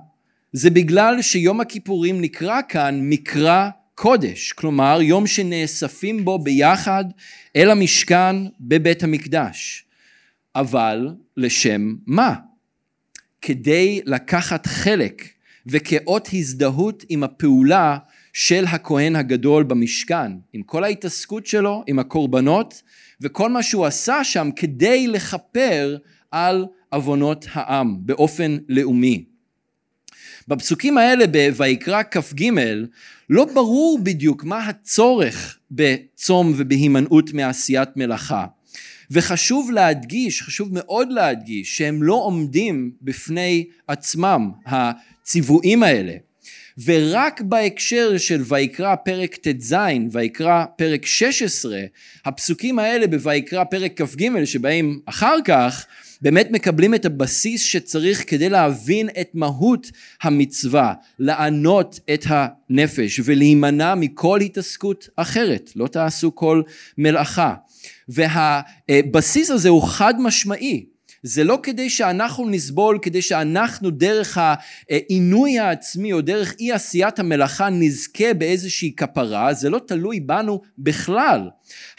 זה 0.53 0.69
בגלל 0.69 1.21
שיום 1.21 1.61
הכיפורים 1.61 2.21
נקרא 2.21 2.61
כאן 2.69 2.99
מקרא 3.01 3.69
קודש, 3.95 4.51
כלומר 4.51 5.01
יום 5.01 5.27
שנאספים 5.27 6.25
בו 6.25 6.39
ביחד 6.39 7.05
אל 7.55 7.71
המשכן 7.71 8.35
בבית 8.59 9.03
המקדש. 9.03 9.85
אבל 10.55 11.07
לשם 11.37 11.95
מה? 12.05 12.35
כדי 13.41 14.01
לקחת 14.05 14.65
חלק 14.65 15.23
וכאות 15.67 16.29
הזדהות 16.33 17.03
עם 17.09 17.23
הפעולה 17.23 17.97
של 18.33 18.65
הכהן 18.67 19.15
הגדול 19.15 19.63
במשכן, 19.63 20.31
עם 20.53 20.63
כל 20.63 20.83
ההתעסקות 20.83 21.45
שלו, 21.45 21.83
עם 21.87 21.99
הקורבנות 21.99 22.81
וכל 23.21 23.49
מה 23.49 23.63
שהוא 23.63 23.85
עשה 23.85 24.23
שם 24.23 24.49
כדי 24.55 25.07
לכפר 25.07 25.97
על 26.31 26.65
עוונות 26.89 27.45
העם 27.51 27.95
באופן 27.99 28.57
לאומי. 28.69 29.23
בפסוקים 30.47 30.97
האלה 30.97 31.25
בויקרא 31.57 32.01
כ"ג 32.11 32.49
לא 33.29 33.45
ברור 33.45 33.99
בדיוק 34.03 34.43
מה 34.43 34.67
הצורך 34.67 35.57
בצום 35.71 36.53
ובהימנעות 36.57 37.33
מעשיית 37.33 37.89
מלאכה. 37.95 38.45
וחשוב 39.11 39.71
להדגיש, 39.71 40.41
חשוב 40.41 40.69
מאוד 40.71 41.11
להדגיש, 41.11 41.77
שהם 41.77 42.03
לא 42.03 42.13
עומדים 42.13 42.91
בפני 43.01 43.65
עצמם, 43.87 44.51
הציוויים 44.65 45.83
האלה. 45.83 46.13
ורק 46.85 47.41
בהקשר 47.41 48.17
של 48.17 48.41
ויקרא 48.47 48.95
פרק 48.95 49.35
ט"ז, 49.35 49.75
ויקרא 50.11 50.65
פרק 50.77 51.05
16, 51.05 51.81
הפסוקים 52.25 52.79
האלה 52.79 53.07
בויקרא 53.07 53.63
פרק 53.63 54.01
כ"ג 54.01 54.43
שבאים 54.45 54.99
אחר 55.05 55.35
כך, 55.45 55.85
באמת 56.21 56.51
מקבלים 56.51 56.95
את 56.95 57.05
הבסיס 57.05 57.61
שצריך 57.61 58.23
כדי 58.27 58.49
להבין 58.49 59.09
את 59.21 59.29
מהות 59.33 59.91
המצווה, 60.21 60.93
לענות 61.19 61.99
את 62.13 62.25
הנפש 62.27 63.21
ולהימנע 63.23 63.95
מכל 63.95 64.39
התעסקות 64.41 65.09
אחרת, 65.15 65.71
לא 65.75 65.87
תעשו 65.87 66.35
כל 66.35 66.61
מלאכה. 66.97 67.53
והבסיס 68.07 69.49
הזה 69.49 69.69
הוא 69.69 69.83
חד 69.83 70.13
משמעי, 70.21 70.85
זה 71.23 71.43
לא 71.43 71.59
כדי 71.63 71.89
שאנחנו 71.89 72.49
נסבול, 72.49 72.99
כדי 73.01 73.21
שאנחנו 73.21 73.89
דרך 73.89 74.37
העינוי 74.89 75.59
העצמי 75.59 76.13
או 76.13 76.21
דרך 76.21 76.55
אי 76.59 76.71
עשיית 76.71 77.19
המלאכה 77.19 77.69
נזכה 77.69 78.33
באיזושהי 78.33 78.95
כפרה, 78.95 79.53
זה 79.53 79.69
לא 79.69 79.79
תלוי 79.87 80.19
בנו 80.19 80.61
בכלל. 80.77 81.49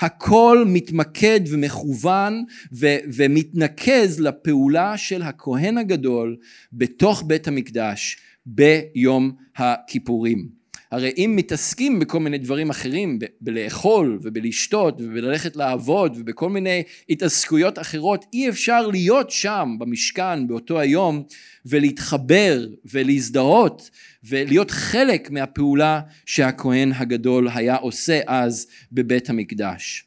הכל 0.01 0.65
מתמקד 0.67 1.41
ומכוון 1.51 2.45
ו- 2.73 2.97
ומתנקז 3.17 4.21
לפעולה 4.21 4.97
של 4.97 5.23
הכהן 5.23 5.79
הגדול 5.79 6.37
בתוך 6.73 7.23
בית 7.27 7.49
המקדש 7.49 8.19
ביום 8.47 9.33
הכיפורים. 9.57 10.60
הרי 10.91 11.13
אם 11.17 11.33
מתעסקים 11.37 11.99
בכל 11.99 12.21
מיני 12.21 12.39
דברים 12.39 12.71
אחרים, 12.71 13.19
ב- 13.19 13.25
בלאכול 13.41 14.19
ובלשתות 14.23 15.01
ובללכת 15.01 15.57
לעבוד 15.57 16.17
ובכל 16.21 16.51
מיני 16.51 16.83
התעסקויות 17.11 17.79
אחרות, 17.79 18.25
אי 18.33 18.49
אפשר 18.49 18.87
להיות 18.87 19.31
שם 19.31 19.77
במשכן 19.79 20.49
באותו 20.49 20.81
היום 20.81 21.23
ולהתחבר 21.67 22.67
ולהזדהות 22.85 23.91
ולהיות 24.25 24.71
חלק 24.71 25.31
מהפעולה 25.31 26.01
שהכהן 26.27 26.93
הגדול 26.93 27.49
היה 27.55 27.77
עושה 27.77 28.21
אז 28.27 28.67
בבית 28.93 29.31
המקדש. 29.31 30.05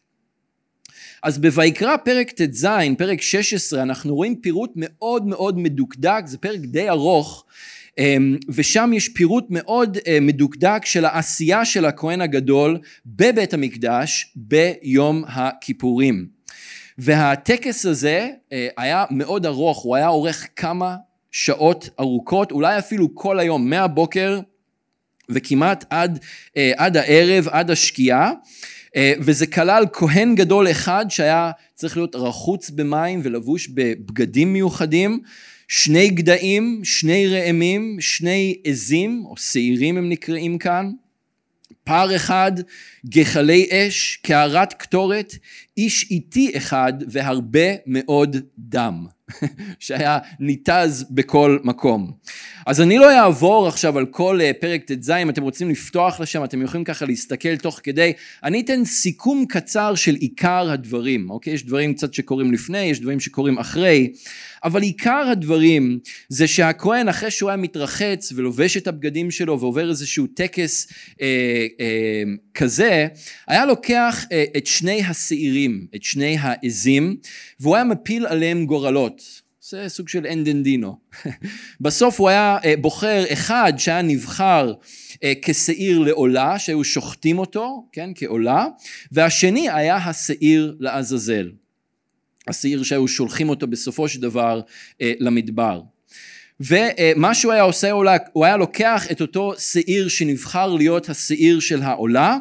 אז 1.24 1.38
בויקרא 1.38 1.98
פרק 1.98 2.32
ט"ז, 2.32 2.68
פרק 2.98 3.22
16, 3.22 3.82
אנחנו 3.82 4.16
רואים 4.16 4.36
פירוט 4.36 4.72
מאוד 4.76 5.26
מאוד 5.26 5.58
מדוקדק, 5.58 6.22
זה 6.26 6.38
פרק 6.38 6.60
די 6.60 6.90
ארוך, 6.90 7.46
ושם 8.50 8.92
יש 8.94 9.10
פירוט 9.10 9.46
מאוד 9.50 9.98
אה, 10.08 10.18
מדוקדק 10.22 10.86
של 10.86 11.06
העשייה 11.06 11.66
של 11.66 11.86
הכהן 11.86 12.22
הגדול 12.22 12.80
בבית 13.06 13.54
המקדש 13.54 14.34
ביום 14.36 15.24
הכיפורים. 15.28 16.28
והטקס 16.98 17.86
הזה 17.86 18.30
אה, 18.52 18.68
היה 18.78 19.06
מאוד 19.12 19.46
ארוך, 19.46 19.80
הוא 19.80 19.96
היה 19.96 20.08
אורך 20.08 20.48
כמה 20.56 20.96
שעות 21.32 21.90
ארוכות, 22.00 22.52
אולי 22.52 22.80
אפילו 22.80 23.16
כל 23.16 23.40
היום, 23.40 23.70
מהבוקר 23.70 24.40
וכמעט 25.30 25.86
עד, 25.90 26.20
אה, 26.58 26.72
עד 26.78 26.98
הערב, 26.98 27.48
עד 27.48 27.72
השקיעה. 27.72 28.32
וזה 29.20 29.48
כלל 29.48 29.86
כהן 29.94 30.36
גדול 30.36 30.72
אחד 30.72 31.06
שהיה 31.10 31.52
צריך 31.76 31.98
להיות 31.98 32.16
רחוץ 32.16 32.70
במים 32.70 33.20
ולבוש 33.24 33.68
בבגדים 33.68 34.54
מיוחדים 34.54 35.20
שני 35.76 36.10
גדיים, 36.10 36.82
שני 36.84 37.28
ראמים, 37.28 37.98
שני 38.00 38.62
עזים, 38.64 39.24
או 39.26 39.38
שעירים 39.38 39.98
הם 39.98 40.10
נקראים 40.10 40.58
כאן, 40.58 40.92
פר 41.84 42.16
אחד, 42.16 42.52
גחלי 43.06 43.68
אש, 43.72 44.20
קערת 44.24 44.74
קטורת, 44.74 45.36
איש 45.78 46.12
איטי 46.12 46.58
אחד 46.58 46.94
והרבה 47.08 47.76
מאוד 47.86 48.38
דם. 48.58 49.06
שהיה 49.80 50.18
ניתז 50.40 51.06
בכל 51.10 51.60
מקום. 51.64 52.12
אז 52.66 52.82
אני 52.82 52.98
לא 52.98 53.12
אעבור 53.12 53.68
עכשיו 53.68 53.98
על 53.98 54.06
כל 54.06 54.42
אה, 54.42 54.52
פרק 54.60 54.84
ט"ז, 54.84 55.10
אם 55.10 55.30
אתם 55.30 55.44
רוצים 55.44 55.70
לפתוח 55.70 56.20
לשם, 56.20 56.44
אתם 56.44 56.62
יכולים 56.62 56.84
ככה 56.84 57.06
להסתכל 57.06 57.58
תוך 57.58 57.80
כדי. 57.84 58.14
אני 58.44 58.62
אתן 58.62 58.86
סיכום 58.86 59.46
קצר 59.50 59.96
של 59.96 60.16
עיקר 60.16 60.72
הדברים, 60.72 61.30
אוקיי? 61.30 61.54
יש 61.54 61.66
דברים 61.66 61.94
קצת 61.94 62.14
שקורים 62.14 62.54
לפני, 62.54 62.82
יש 62.82 63.00
דברים 63.00 63.20
שקורים 63.20 63.58
אחרי, 63.58 64.12
אבל 64.64 64.82
עיקר 64.82 65.28
הדברים 65.32 66.00
זה 66.30 66.48
שהכהן 66.48 67.10
אחרי 67.10 67.32
שהוא 67.32 67.50
היה 67.50 67.58
מתרחץ 67.58 68.34
ולובש 68.36 68.78
את 68.78 68.88
הבגדים 68.88 69.32
שלו 69.32 69.60
ועובר 69.60 69.90
איזשהו 69.90 70.28
טקס 70.28 70.88
אה, 71.22 71.28
אה, 71.80 72.24
כזה, 72.54 73.08
היה 73.48 73.66
לוקח 73.66 74.26
אה, 74.32 74.44
את 74.58 74.68
שני 74.68 75.04
השעירים, 75.04 75.88
את 75.96 76.04
שני 76.04 76.38
העזים, 76.40 77.16
והוא 77.60 77.76
היה 77.76 77.84
מפיל 77.84 78.26
עליהם 78.26 78.66
גורלות. 78.66 79.44
זה 79.70 79.86
סוג 79.88 80.10
של 80.10 80.28
אנדנדינו. 80.28 80.98
בסוף 81.82 82.20
הוא 82.20 82.30
היה 82.30 82.58
אה, 82.66 82.74
בוחר 82.82 83.24
אחד 83.34 83.74
שהיה 83.78 84.02
נבחר 84.02 84.74
אה, 85.24 85.34
כשעיר 85.42 86.00
לעולה, 86.00 86.60
שהיו 86.60 86.84
שוחטים 86.84 87.40
אותו, 87.40 87.88
כן, 87.92 88.10
כעולה, 88.16 88.68
והשני 89.12 89.70
היה 89.70 89.96
השעיר 89.96 90.76
לעזאזל. 90.80 91.50
השעיר 92.48 92.84
שהיו 92.84 93.08
שולחים 93.08 93.50
אותו 93.50 93.68
בסופו 93.68 94.08
של 94.08 94.22
דבר 94.22 94.62
אה, 95.02 95.14
למדבר. 95.20 95.82
ומה 96.60 97.34
שהוא 97.34 97.54
היה 97.54 97.64
עושה, 97.64 97.92
הוא 98.34 98.46
היה 98.46 98.58
לוקח 98.58 99.12
את 99.12 99.22
אותו 99.22 99.54
שעיר 99.58 100.08
שנבחר 100.08 100.74
להיות 100.74 101.10
השעיר 101.10 101.60
של 101.60 101.82
העולה, 101.82 102.38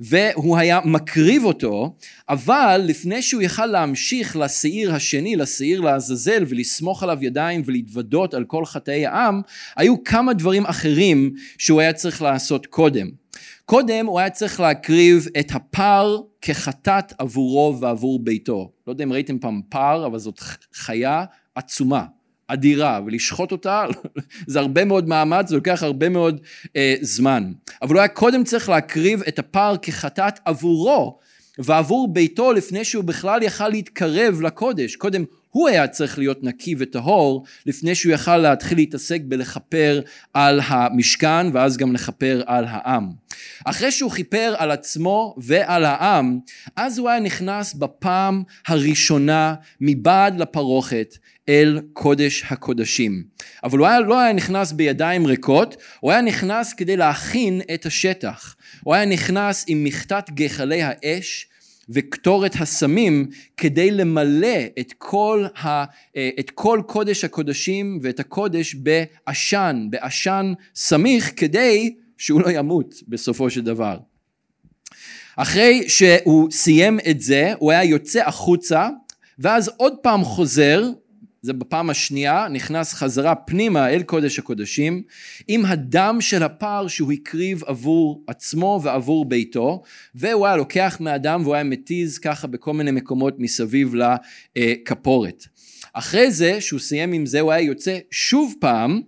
והוא 0.00 0.56
היה 0.58 0.80
מקריב 0.84 1.44
אותו, 1.44 1.96
אבל 2.28 2.82
לפני 2.84 3.22
שהוא 3.22 3.42
יכל 3.42 3.66
להמשיך 3.66 4.36
לשעיר 4.36 4.94
השני, 4.94 5.36
לשעיר 5.36 5.80
לעזאזל, 5.80 6.44
ולסמוך 6.48 7.02
עליו 7.02 7.18
ידיים 7.20 7.62
ולהתוודות 7.64 8.34
על 8.34 8.44
כל 8.44 8.64
חטאי 8.64 9.06
העם, 9.06 9.40
היו 9.76 10.04
כמה 10.04 10.32
דברים 10.32 10.66
אחרים 10.66 11.34
שהוא 11.58 11.80
היה 11.80 11.92
צריך 11.92 12.22
לעשות 12.22 12.66
קודם. 12.66 13.10
קודם 13.64 14.06
הוא 14.06 14.20
היה 14.20 14.30
צריך 14.30 14.60
להקריב 14.60 15.28
את 15.40 15.50
הפר 15.54 16.16
כחטאת 16.46 17.12
עבורו 17.18 17.76
ועבור 17.80 18.24
ביתו. 18.24 18.72
לא 18.86 18.92
יודע 18.92 19.04
אם 19.04 19.12
ראיתם 19.12 19.38
פעם 19.38 19.60
פר, 19.68 20.06
אבל 20.06 20.18
זאת 20.18 20.40
חיה 20.74 21.24
עצומה. 21.54 22.04
אדירה 22.46 23.00
ולשחוט 23.06 23.52
אותה 23.52 23.84
זה 24.46 24.58
הרבה 24.58 24.84
מאוד 24.84 25.08
מאמץ 25.08 25.48
זה 25.48 25.54
לוקח 25.54 25.82
הרבה 25.82 26.08
מאוד 26.08 26.40
אה, 26.76 26.94
זמן 27.00 27.52
אבל 27.82 27.94
הוא 27.94 27.98
היה 27.98 28.08
קודם 28.08 28.44
צריך 28.44 28.68
להקריב 28.68 29.22
את 29.28 29.38
הפר 29.38 29.74
כחטאת 29.82 30.40
עבורו 30.44 31.18
ועבור 31.58 32.12
ביתו 32.12 32.52
לפני 32.52 32.84
שהוא 32.84 33.04
בכלל 33.04 33.42
יכל 33.42 33.68
להתקרב 33.68 34.40
לקודש 34.40 34.96
קודם 34.96 35.24
הוא 35.50 35.68
היה 35.68 35.88
צריך 35.88 36.18
להיות 36.18 36.44
נקי 36.44 36.74
וטהור 36.78 37.44
לפני 37.66 37.94
שהוא 37.94 38.12
יכל 38.12 38.36
להתחיל 38.36 38.78
להתעסק 38.78 39.20
בלכפר 39.24 40.00
על 40.34 40.60
המשכן 40.64 41.46
ואז 41.52 41.76
גם 41.76 41.92
לכפר 41.92 42.42
על 42.46 42.64
העם. 42.68 43.10
אחרי 43.64 43.92
שהוא 43.92 44.10
כיפר 44.10 44.54
על 44.58 44.70
עצמו 44.70 45.34
ועל 45.38 45.84
העם 45.84 46.38
אז 46.76 46.98
הוא 46.98 47.08
היה 47.08 47.20
נכנס 47.20 47.74
בפעם 47.74 48.42
הראשונה 48.66 49.54
מבעד 49.80 50.40
לפרוכת 50.40 51.16
אל 51.48 51.80
קודש 51.92 52.44
הקודשים. 52.50 53.24
אבל 53.64 53.78
הוא 53.78 53.86
היה, 53.86 54.00
לא 54.00 54.20
היה 54.20 54.32
נכנס 54.32 54.72
בידיים 54.72 55.26
ריקות, 55.26 55.76
הוא 56.00 56.12
היה 56.12 56.20
נכנס 56.20 56.72
כדי 56.72 56.96
להכין 56.96 57.60
את 57.74 57.86
השטח. 57.86 58.56
הוא 58.82 58.94
היה 58.94 59.04
נכנס 59.04 59.64
עם 59.68 59.84
מכתת 59.84 60.30
גחלי 60.30 60.82
האש 60.82 61.46
וקטורת 61.88 62.56
הסמים 62.60 63.28
כדי 63.56 63.90
למלא 63.90 64.58
את 64.80 64.92
כל, 64.98 65.46
ה, 65.64 65.84
את 66.40 66.50
כל 66.50 66.82
קודש 66.86 67.24
הקודשים 67.24 67.98
ואת 68.02 68.20
הקודש 68.20 68.74
בעשן, 68.74 69.86
בעשן 69.90 70.52
סמיך 70.74 71.32
כדי 71.36 71.94
שהוא 72.24 72.40
לא 72.40 72.50
ימות 72.50 72.94
בסופו 73.08 73.50
של 73.50 73.60
דבר. 73.60 73.98
אחרי 75.36 75.88
שהוא 75.88 76.50
סיים 76.50 76.98
את 77.10 77.20
זה 77.20 77.52
הוא 77.58 77.72
היה 77.72 77.84
יוצא 77.84 78.28
החוצה 78.28 78.88
ואז 79.38 79.70
עוד 79.76 79.94
פעם 80.02 80.24
חוזר 80.24 80.82
זה 81.42 81.52
בפעם 81.52 81.90
השנייה, 81.90 82.48
נכנס 82.50 82.92
חזרה 82.92 83.34
פנימה 83.34 83.88
אל 83.88 84.02
קודש 84.02 84.38
הקודשים, 84.38 85.02
עם 85.48 85.64
הדם 85.64 86.16
של 86.20 86.42
הפר 86.42 86.88
שהוא 86.88 87.12
הקריב 87.12 87.64
עבור 87.66 88.24
עצמו 88.26 88.80
ועבור 88.82 89.24
ביתו, 89.24 89.82
והוא 90.14 90.46
היה 90.46 90.56
לוקח 90.56 90.96
מהדם 91.00 91.40
והוא 91.42 91.54
היה 91.54 91.64
מתיז 91.64 92.18
ככה 92.18 92.46
בכל 92.46 92.72
מיני 92.72 92.90
מקומות 92.90 93.34
מסביב 93.38 93.94
לכפורת. 94.54 95.46
אחרי 95.94 96.30
זה, 96.30 96.60
שהוא 96.60 96.80
סיים 96.80 97.12
עם 97.12 97.26
זה, 97.26 97.40
הוא 97.40 97.52
היה 97.52 97.66
יוצא 97.66 97.98
שוב 98.10 98.54
פעם, 98.60 99.00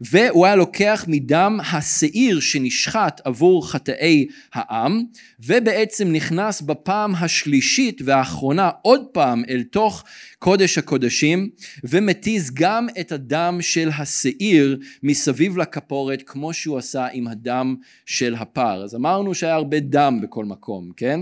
והוא 0.00 0.46
היה 0.46 0.56
לוקח 0.56 1.04
מדם 1.08 1.58
השעיר 1.72 2.40
שנשחט 2.40 3.20
עבור 3.24 3.70
חטאי 3.70 4.26
העם, 4.54 5.02
ובעצם 5.40 6.12
נכנס 6.12 6.60
בפעם 6.60 7.14
השלישית 7.14 8.02
והאחרונה 8.04 8.70
עוד 8.82 9.06
פעם 9.12 9.42
אל 9.48 9.62
תוך 9.62 10.04
קודש 10.38 10.78
הקודשים, 10.78 11.48
ומתיז 11.84 12.50
גם 12.54 12.86
את 13.00 13.12
הדם 13.12 13.58
של 13.60 13.90
השעיר 13.98 14.78
מסביב 15.02 15.56
לכפורת, 15.58 16.22
כמו 16.26 16.52
שהוא 16.52 16.78
עשה 16.78 17.06
עם 17.12 17.28
הדם 17.28 17.76
של 18.06 18.34
הפר. 18.34 18.84
אז 18.84 18.94
אמרנו 18.94 19.34
שהיה 19.34 19.54
הרבה 19.54 19.80
דם 19.80 20.18
בכל 20.22 20.44
מקום, 20.44 20.90
כן? 20.96 21.20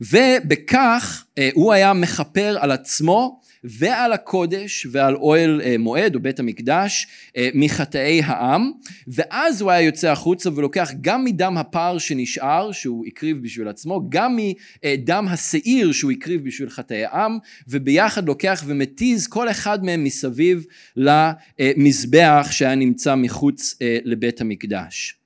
ובכך 0.00 1.24
אה, 1.38 1.50
הוא 1.54 1.72
היה 1.72 1.92
מכפר 1.92 2.56
על 2.60 2.70
עצמו 2.70 3.40
ועל 3.64 4.12
הקודש 4.12 4.86
ועל 4.90 5.16
אוהל 5.16 5.60
אה, 5.64 5.78
מועד 5.78 6.14
או 6.14 6.20
בית 6.20 6.40
המקדש 6.40 7.06
אה, 7.36 7.48
מחטאי 7.54 8.22
העם. 8.24 8.72
ואז 9.08 9.60
הוא 9.60 9.70
היה 9.70 9.80
יוצא 9.80 10.10
החוצה 10.10 10.50
ולוקח 10.54 10.90
גם 11.00 11.24
מדם 11.24 11.58
הפר 11.58 11.98
שנשאר 11.98 12.72
שהוא 12.72 13.06
הקריב 13.06 13.42
בשביל 13.42 13.68
עצמו 13.68 14.06
גם 14.08 14.36
מדם 14.84 15.26
השעיר 15.30 15.92
שהוא 15.92 16.10
הקריב 16.10 16.44
בשביל 16.44 16.70
חטאי 16.70 17.04
העם 17.04 17.38
וביחד 17.68 18.26
לוקח 18.26 18.64
ומתיז 18.66 19.26
כל 19.26 19.50
אחד 19.50 19.84
מהם 19.84 20.04
מסביב 20.04 20.64
למזבח 20.96 22.48
שהיה 22.50 22.74
נמצא 22.74 23.14
מחוץ 23.14 23.78
לבית 24.04 24.40
המקדש 24.40 25.18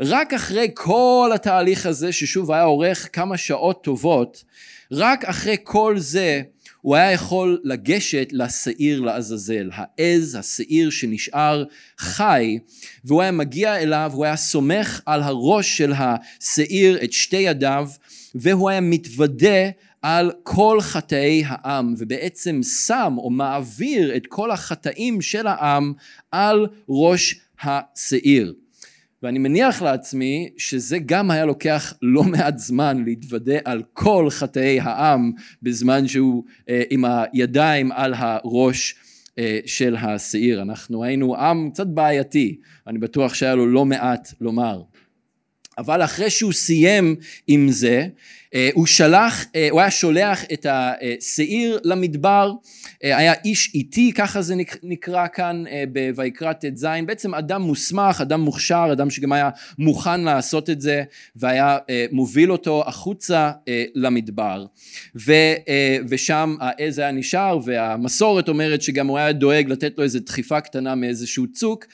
רק 0.00 0.34
אחרי 0.34 0.68
כל 0.74 1.30
התהליך 1.34 1.86
הזה 1.86 2.12
ששוב 2.12 2.52
היה 2.52 2.64
אורך 2.64 3.08
כמה 3.12 3.36
שעות 3.36 3.84
טובות 3.84 4.44
רק 4.92 5.24
אחרי 5.24 5.56
כל 5.62 5.98
זה 5.98 6.42
הוא 6.80 6.96
היה 6.96 7.12
יכול 7.12 7.60
לגשת 7.64 8.28
לשעיר 8.32 9.00
לעזאזל, 9.00 9.70
העז, 9.72 10.34
השעיר 10.34 10.90
שנשאר 10.90 11.64
חי, 11.98 12.58
והוא 13.04 13.22
היה 13.22 13.30
מגיע 13.30 13.76
אליו, 13.76 14.10
הוא 14.14 14.24
היה 14.24 14.36
סומך 14.36 15.00
על 15.06 15.22
הראש 15.22 15.78
של 15.78 15.92
השעיר 15.96 17.04
את 17.04 17.12
שתי 17.12 17.36
ידיו, 17.36 17.88
והוא 18.34 18.70
היה 18.70 18.80
מתוודה 18.80 19.70
על 20.02 20.32
כל 20.42 20.78
חטאי 20.80 21.42
העם, 21.46 21.94
ובעצם 21.98 22.60
שם 22.62 23.14
או 23.18 23.30
מעביר 23.30 24.16
את 24.16 24.26
כל 24.28 24.50
החטאים 24.50 25.20
של 25.20 25.46
העם 25.46 25.92
על 26.32 26.66
ראש 26.88 27.40
השעיר. 27.62 28.54
ואני 29.22 29.38
מניח 29.38 29.82
לעצמי 29.82 30.50
שזה 30.56 30.98
גם 31.06 31.30
היה 31.30 31.44
לוקח 31.44 31.94
לא 32.02 32.22
מעט 32.22 32.58
זמן 32.58 33.04
להתוודה 33.04 33.58
על 33.64 33.82
כל 33.92 34.26
חטאי 34.30 34.80
העם 34.80 35.32
בזמן 35.62 36.08
שהוא 36.08 36.44
אה, 36.68 36.82
עם 36.90 37.04
הידיים 37.04 37.92
על 37.92 38.14
הראש 38.16 38.94
אה, 39.38 39.58
של 39.66 39.96
השעיר. 39.96 40.62
אנחנו 40.62 41.04
היינו 41.04 41.36
עם 41.36 41.70
קצת 41.70 41.86
בעייתי, 41.86 42.56
אני 42.86 42.98
בטוח 42.98 43.34
שהיה 43.34 43.54
לו 43.54 43.66
לא 43.66 43.84
מעט 43.84 44.32
לומר. 44.40 44.82
אבל 45.78 46.04
אחרי 46.04 46.30
שהוא 46.30 46.52
סיים 46.52 47.16
עם 47.46 47.70
זה, 47.70 48.06
אה, 48.54 48.70
הוא 48.74 48.86
שלח, 48.86 49.44
אה, 49.54 49.68
הוא 49.70 49.80
היה 49.80 49.90
שולח 49.90 50.44
את 50.52 50.66
השעיר 50.70 51.78
למדבר, 51.84 52.52
היה 53.02 53.32
איש 53.44 53.74
איטי, 53.74 54.12
ככה 54.12 54.42
זה 54.42 54.54
נקרא 54.82 55.26
כאן 55.32 55.64
בויקרא 56.14 56.52
ט"ז, 56.52 56.86
בעצם 57.06 57.34
אדם 57.34 57.62
מוסמך, 57.62 58.20
אדם 58.20 58.40
מוכשר, 58.40 58.88
אדם 58.92 59.10
שגם 59.10 59.32
היה 59.32 59.50
מוכן 59.78 60.20
לעשות 60.20 60.70
את 60.70 60.80
זה, 60.80 61.02
והיה 61.36 61.78
מוביל 62.12 62.52
אותו 62.52 62.82
החוצה 62.86 63.50
למדבר. 63.94 64.64
ו, 65.16 65.32
ושם 66.08 66.56
העז 66.60 66.98
היה 66.98 67.10
נשאר, 67.12 67.58
והמסורת 67.64 68.48
אומרת 68.48 68.82
שגם 68.82 69.06
הוא 69.06 69.18
היה 69.18 69.32
דואג 69.32 69.68
לתת 69.68 69.98
לו 69.98 70.04
איזו 70.04 70.18
דחיפה 70.26 70.60
קטנה 70.60 70.94
מאיזשהו 70.94 71.52
צוק, 71.52 71.84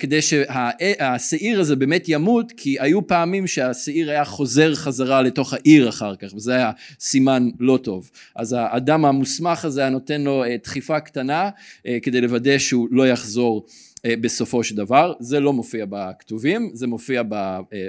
כדי 0.00 0.22
שהשעיר 0.22 1.60
הזה 1.60 1.76
באמת 1.76 2.04
ימות, 2.08 2.52
כי 2.56 2.76
היו 2.80 3.06
פעמים 3.06 3.46
שהשעיר 3.46 4.10
היה 4.10 4.24
חוזר 4.24 4.74
חזרה 4.74 5.22
לתוך 5.22 5.52
העיר 5.52 5.88
אחר 5.88 6.16
כך, 6.16 6.34
וזה 6.34 6.54
היה 6.54 6.70
סימן 7.00 7.48
לא 7.60 7.78
טוב. 7.82 8.10
אז 8.36 8.56
האדם 8.58 9.04
המוסמך 9.04 9.64
הזה 9.64 9.80
היה 9.80 9.90
נותן 9.90 10.20
לו 10.20 10.33
אה, 10.42 10.56
דחיפה 10.64 11.00
קטנה 11.00 11.50
אה, 11.86 11.98
כדי 12.02 12.20
לוודא 12.20 12.58
שהוא 12.58 12.88
לא 12.90 13.08
יחזור 13.08 13.66
אה, 14.04 14.14
בסופו 14.20 14.64
של 14.64 14.76
דבר, 14.76 15.12
זה 15.20 15.40
לא 15.40 15.52
מופיע 15.52 15.84
בכתובים, 15.88 16.70
זה 16.72 16.86
מופיע 16.86 17.22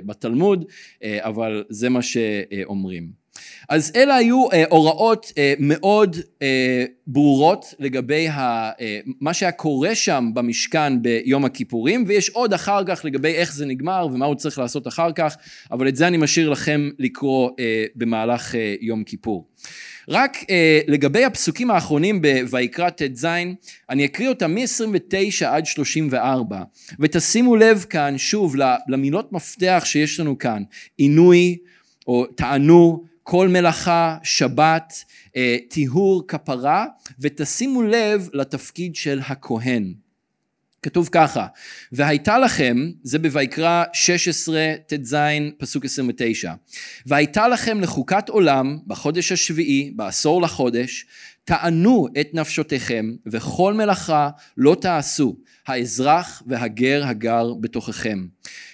בתלמוד, 0.06 0.66
אבל 1.04 1.64
זה 1.70 1.90
מה 1.90 2.02
שאומרים. 2.02 3.26
אז 3.70 3.92
אלה 3.96 4.16
היו 4.16 4.52
אה, 4.52 4.64
הוראות 4.70 5.32
אה, 5.38 5.54
מאוד 5.60 6.16
אה, 6.42 6.86
ברורות 7.08 7.74
לגבי 7.80 8.28
ה, 8.28 8.72
אה, 8.82 9.00
מה 9.22 9.34
שהיה 9.34 9.52
קורה 9.52 9.96
שם 9.96 10.32
במשכן 10.34 11.02
ביום 11.02 11.46
הכיפורים 11.46 12.04
ויש 12.08 12.30
עוד 12.30 12.54
אחר 12.54 12.84
כך 12.88 13.06
לגבי 13.06 13.34
איך 13.34 13.54
זה 13.54 13.66
נגמר 13.66 14.08
ומה 14.14 14.26
הוא 14.26 14.36
צריך 14.36 14.60
לעשות 14.60 14.88
אחר 14.88 15.12
כך 15.12 15.38
אבל 15.72 15.88
את 15.88 15.96
זה 15.96 16.08
אני 16.08 16.18
משאיר 16.18 16.50
לכם 16.50 16.90
לקרוא 17.00 17.50
אה, 17.60 17.86
במהלך 17.96 18.56
אה, 18.56 18.76
יום 18.82 19.04
כיפור. 19.04 19.48
רק 20.10 20.38
אה, 20.50 20.80
לגבי 20.88 21.26
הפסוקים 21.26 21.72
האחרונים 21.72 22.22
בויקרא 22.50 22.90
ט"ז 22.90 23.28
אני 23.90 24.06
אקריא 24.06 24.30
אותם 24.30 24.56
מ-29 24.56 25.46
עד 25.46 25.66
34 25.66 26.62
ותשימו 27.00 27.56
לב 27.56 27.86
כאן 27.90 28.18
שוב 28.18 28.56
למילות 28.88 29.32
מפתח 29.32 29.84
שיש 29.86 30.20
לנו 30.20 30.38
כאן 30.38 30.64
עינוי 30.98 31.58
או 32.08 32.26
טענו 32.26 33.04
כל 33.24 33.48
מלאכה, 33.48 34.18
שבת, 34.24 35.04
אה, 35.36 35.58
טיהור, 35.70 36.24
כפרה, 36.28 36.86
ותשימו 37.20 37.84
לב 37.84 38.30
לתפקיד 38.34 38.96
של 38.96 39.20
הכהן. 39.28 39.94
כתוב 40.86 41.10
ככה, 41.12 41.48
והייתה 41.92 42.40
לכם, 42.40 42.92
זה 43.04 43.20
בויקרא 43.20 43.84
16 43.94 44.74
ט"ז 44.88 45.16
פסוק 45.58 45.86
29, 45.86 46.54
והייתה 47.06 47.48
לכם 47.48 47.82
לחוקת 47.82 48.30
עולם 48.30 48.78
בחודש 48.88 49.32
השביעי, 49.32 49.92
בעשור 49.96 50.42
לחודש, 50.42 51.06
תענו 51.44 52.08
את 52.20 52.30
נפשותיכם 52.34 53.12
וכל 53.26 53.74
מלאכה 53.74 54.30
לא 54.58 54.76
תעשו, 54.82 55.36
האזרח 55.68 56.44
והגר 56.48 57.06
הגר 57.06 57.54
בתוככם. 57.54 58.26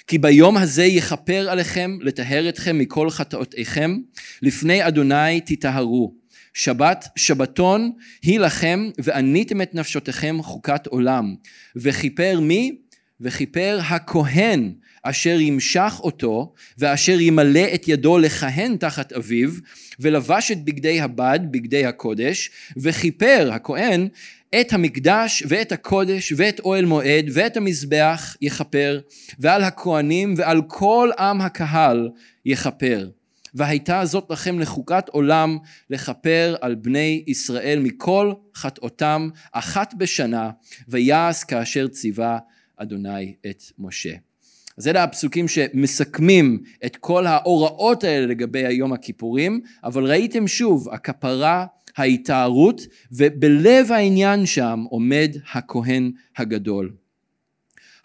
כי 0.08 0.18
ביום 0.18 0.58
הזה 0.58 0.84
יכפר 0.84 1.50
עליכם 1.50 1.98
לטהר 2.02 2.50
אתכם 2.50 2.78
מכל 2.78 3.10
חטאותיכם, 3.10 3.98
לפני 4.42 4.88
אדוני 4.88 5.42
תטהרו. 5.46 6.21
שבת, 6.54 7.08
שבתון 7.16 7.92
היא 8.22 8.40
לכם, 8.40 8.90
ועניתם 8.98 9.62
את 9.62 9.76
נפשותיכם 9.76 10.38
חוקת 10.44 10.88
עולם. 10.88 11.36
וכיפר 11.76 12.40
מי? 12.40 12.76
וכיפר 13.22 13.80
הכהן 13.90 14.74
אשר 15.04 15.40
ימשך 15.40 16.00
אותו 16.00 16.54
ואשר 16.78 17.22
ימלא 17.22 17.68
את 17.74 17.88
ידו 17.88 18.18
לכהן 18.18 18.78
תחת 18.78 19.14
אביו 19.14 19.50
ולבש 20.00 20.52
את 20.52 20.64
בגדי 20.64 21.02
הבד 21.02 21.40
בגדי 21.52 21.86
הקודש 21.86 22.52
וכיפר 22.78 23.50
הכהן 23.54 24.08
את 24.60 24.74
המקדש 24.74 25.44
ואת 25.48 25.72
הקודש 25.72 26.34
ואת 26.38 26.60
אוהל 26.60 26.86
מועד 26.86 27.26
ואת 27.34 27.58
המזבח 27.58 28.36
יכפר 28.42 29.00
ועל 29.40 29.64
הכהנים 29.64 30.34
ועל 30.38 30.62
כל 30.68 31.10
עם 31.20 31.42
הקהל 31.42 32.10
יכפר 32.46 33.10
והייתה 33.54 34.06
זאת 34.06 34.28
לכם 34.30 34.60
לחוקת 34.60 35.10
עולם 35.10 35.58
לכפר 35.90 36.56
על 36.62 36.76
בני 36.76 37.24
ישראל 37.28 37.80
מכל 37.80 38.34
חטאותם 38.56 39.30
אחת 39.52 39.94
בשנה 39.94 40.50
ויעש 40.88 41.44
כאשר 41.44 41.88
ציווה 41.88 42.40
אדוני 42.78 43.36
את 43.50 43.64
משה. 43.80 44.14
אז 44.78 44.88
אלה 44.88 45.04
הפסוקים 45.04 45.48
שמסכמים 45.48 46.64
את 46.86 46.96
כל 46.96 47.28
ההוראות 47.28 48.04
האלה 48.04 48.26
לגבי 48.26 48.66
היום 48.66 48.94
הכיפורים, 48.94 49.62
אבל 49.84 50.06
ראיתם 50.06 50.48
שוב, 50.48 50.90
הכפרה, 50.90 51.66
ההתארות, 51.98 52.82
ובלב 53.12 53.92
העניין 53.92 54.46
שם 54.46 54.84
עומד 54.90 55.36
הכהן 55.54 56.12
הגדול. 56.38 56.94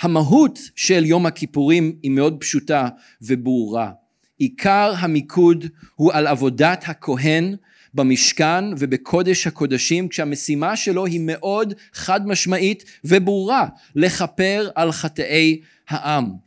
המהות 0.00 0.59
של 0.74 1.04
יום 1.04 1.26
הכיפורים 1.26 1.98
היא 2.02 2.11
מאוד 2.11 2.37
פשוטה 2.40 2.88
וברורה. 3.22 3.90
עיקר 4.38 4.94
המיקוד 4.99 5.66
הוא 5.94 6.12
על 6.12 6.27
עבודת 6.27 6.85
הכהן 6.87 7.57
במשכן 7.94 8.64
ובקודש 8.79 9.46
הקודשים 9.46 10.09
כשהמשימה 10.09 10.77
שלו 10.77 11.07
היא 11.07 11.20
מאוד 11.22 11.75
חד 11.92 12.27
משמעית 12.27 12.85
וברורה 13.05 13.66
לכפר 13.94 14.68
על 14.75 14.92
חטאי 14.92 15.61
העם. 15.88 16.46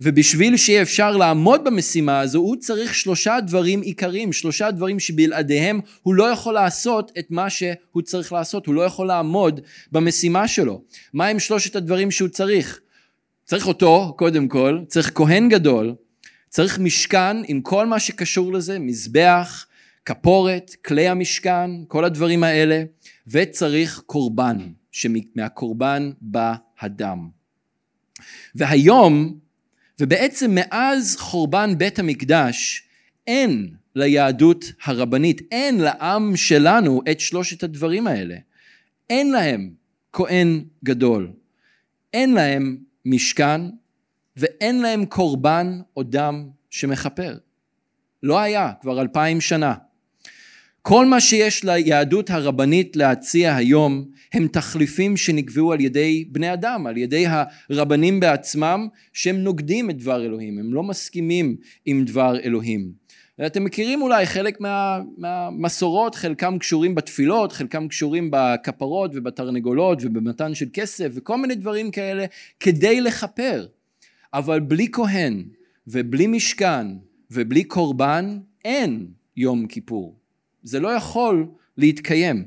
ובשביל 0.00 0.56
שיהיה 0.56 0.82
אפשר 0.82 1.16
לעמוד 1.16 1.64
במשימה 1.64 2.20
הזו 2.20 2.38
הוא 2.38 2.56
צריך 2.56 2.94
שלושה 2.94 3.38
דברים 3.40 3.80
עיקריים, 3.80 4.32
שלושה 4.32 4.70
דברים 4.70 5.00
שבלעדיהם 5.00 5.80
הוא 6.02 6.14
לא 6.14 6.24
יכול 6.24 6.54
לעשות 6.54 7.12
את 7.18 7.26
מה 7.30 7.50
שהוא 7.50 8.02
צריך 8.04 8.32
לעשות, 8.32 8.66
הוא 8.66 8.74
לא 8.74 8.82
יכול 8.82 9.06
לעמוד 9.06 9.60
במשימה 9.92 10.48
שלו. 10.48 10.82
מה 11.12 11.26
הם 11.26 11.38
שלושת 11.38 11.76
הדברים 11.76 12.10
שהוא 12.10 12.28
צריך? 12.28 12.80
צריך 13.44 13.66
אותו 13.66 14.14
קודם 14.18 14.48
כל, 14.48 14.78
צריך 14.88 15.10
כהן 15.14 15.48
גדול, 15.48 15.94
צריך 16.48 16.78
משכן 16.78 17.36
עם 17.46 17.60
כל 17.60 17.86
מה 17.86 18.00
שקשור 18.00 18.52
לזה, 18.52 18.78
מזבח, 18.78 19.66
כפורת, 20.04 20.74
כלי 20.84 21.08
המשכן, 21.08 21.70
כל 21.88 22.04
הדברים 22.04 22.44
האלה, 22.44 22.84
וצריך 23.26 24.02
קורבן, 24.06 24.58
שמהקורבן 24.92 26.10
בא 26.20 26.54
הדם. 26.80 27.28
והיום 28.54 29.38
ובעצם 30.00 30.50
מאז 30.54 31.16
חורבן 31.18 31.78
בית 31.78 31.98
המקדש 31.98 32.82
אין 33.26 33.74
ליהדות 33.94 34.72
הרבנית, 34.84 35.40
אין 35.50 35.78
לעם 35.78 36.36
שלנו 36.36 37.02
את 37.10 37.20
שלושת 37.20 37.62
הדברים 37.62 38.06
האלה. 38.06 38.36
אין 39.10 39.30
להם 39.32 39.70
כהן 40.12 40.64
גדול, 40.84 41.32
אין 42.12 42.34
להם 42.34 42.76
משכן 43.04 43.60
ואין 44.36 44.82
להם 44.82 45.04
קורבן 45.04 45.80
או 45.96 46.02
דם 46.02 46.48
שמכפר. 46.70 47.36
לא 48.22 48.38
היה 48.38 48.72
כבר 48.80 49.00
אלפיים 49.00 49.40
שנה. 49.40 49.74
כל 50.82 51.06
מה 51.06 51.20
שיש 51.20 51.64
ליהדות 51.64 52.30
הרבנית 52.30 52.96
להציע 52.96 53.56
היום 53.56 54.04
הם 54.32 54.48
תחליפים 54.48 55.16
שנקבעו 55.16 55.72
על 55.72 55.80
ידי 55.80 56.24
בני 56.32 56.52
אדם, 56.52 56.86
על 56.86 56.96
ידי 56.96 57.24
הרבנים 57.70 58.20
בעצמם 58.20 58.88
שהם 59.12 59.36
נוגדים 59.36 59.90
את 59.90 59.98
דבר 59.98 60.24
אלוהים, 60.24 60.58
הם 60.58 60.74
לא 60.74 60.82
מסכימים 60.82 61.56
עם 61.86 62.04
דבר 62.04 62.40
אלוהים. 62.40 62.92
אתם 63.46 63.64
מכירים 63.64 64.02
אולי 64.02 64.26
חלק 64.26 64.60
מה, 64.60 65.00
מהמסורות, 65.18 66.14
חלקם 66.14 66.58
קשורים 66.58 66.94
בתפילות, 66.94 67.52
חלקם 67.52 67.88
קשורים 67.88 68.30
בכפרות 68.32 69.10
ובתרנגולות 69.14 69.98
ובמתן 70.02 70.54
של 70.54 70.66
כסף 70.72 71.08
וכל 71.14 71.36
מיני 71.36 71.54
דברים 71.54 71.90
כאלה 71.90 72.24
כדי 72.60 73.00
לכפר. 73.00 73.66
אבל 74.34 74.60
בלי 74.60 74.88
כהן 74.92 75.44
ובלי 75.86 76.26
משכן 76.26 76.86
ובלי 77.30 77.64
קורבן 77.64 78.38
אין 78.64 79.06
יום 79.36 79.66
כיפור. 79.66 80.18
זה 80.62 80.80
לא 80.80 80.88
יכול 80.88 81.46
להתקיים. 81.76 82.44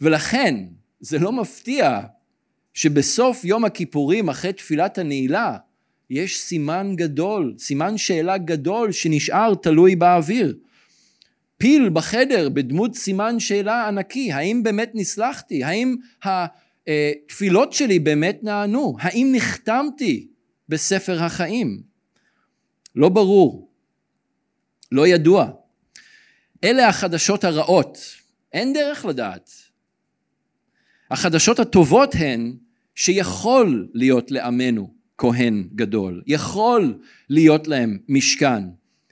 ולכן 0.00 0.64
זה 1.00 1.18
לא 1.18 1.32
מפתיע 1.32 2.00
שבסוף 2.74 3.44
יום 3.44 3.64
הכיפורים 3.64 4.28
אחרי 4.28 4.52
תפילת 4.52 4.98
הנעילה 4.98 5.56
יש 6.10 6.40
סימן 6.40 6.92
גדול, 6.96 7.54
סימן 7.58 7.98
שאלה 7.98 8.38
גדול 8.38 8.92
שנשאר 8.92 9.54
תלוי 9.54 9.96
באוויר. 9.96 10.56
פיל 11.56 11.88
בחדר 11.88 12.48
בדמות 12.48 12.94
סימן 12.94 13.40
שאלה 13.40 13.88
ענקי, 13.88 14.32
האם 14.32 14.62
באמת 14.62 14.90
נסלחתי? 14.94 15.64
האם 15.64 15.96
התפילות 16.22 17.72
שלי 17.72 17.98
באמת 17.98 18.38
נענו? 18.42 18.96
האם 19.00 19.32
נחתמתי 19.34 20.28
בספר 20.68 21.24
החיים? 21.24 21.82
לא 22.94 23.08
ברור, 23.08 23.70
לא 24.92 25.06
ידוע. 25.06 25.50
אלה 26.64 26.88
החדשות 26.88 27.44
הרעות, 27.44 27.98
אין 28.52 28.72
דרך 28.72 29.04
לדעת. 29.04 29.50
החדשות 31.10 31.58
הטובות 31.58 32.14
הן 32.14 32.56
שיכול 32.94 33.88
להיות 33.94 34.30
לעמנו 34.30 34.94
כהן 35.18 35.68
גדול, 35.74 36.22
יכול 36.26 36.98
להיות 37.28 37.68
להם 37.68 37.98
משכן, 38.08 38.64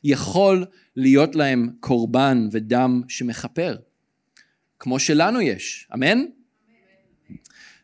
יכול 0.04 0.64
להיות 0.96 1.34
להם 1.36 1.70
קורבן 1.80 2.48
ודם 2.52 3.02
שמכפר, 3.08 3.76
כמו 4.78 4.98
שלנו 4.98 5.40
יש, 5.40 5.88
אמן? 5.94 6.24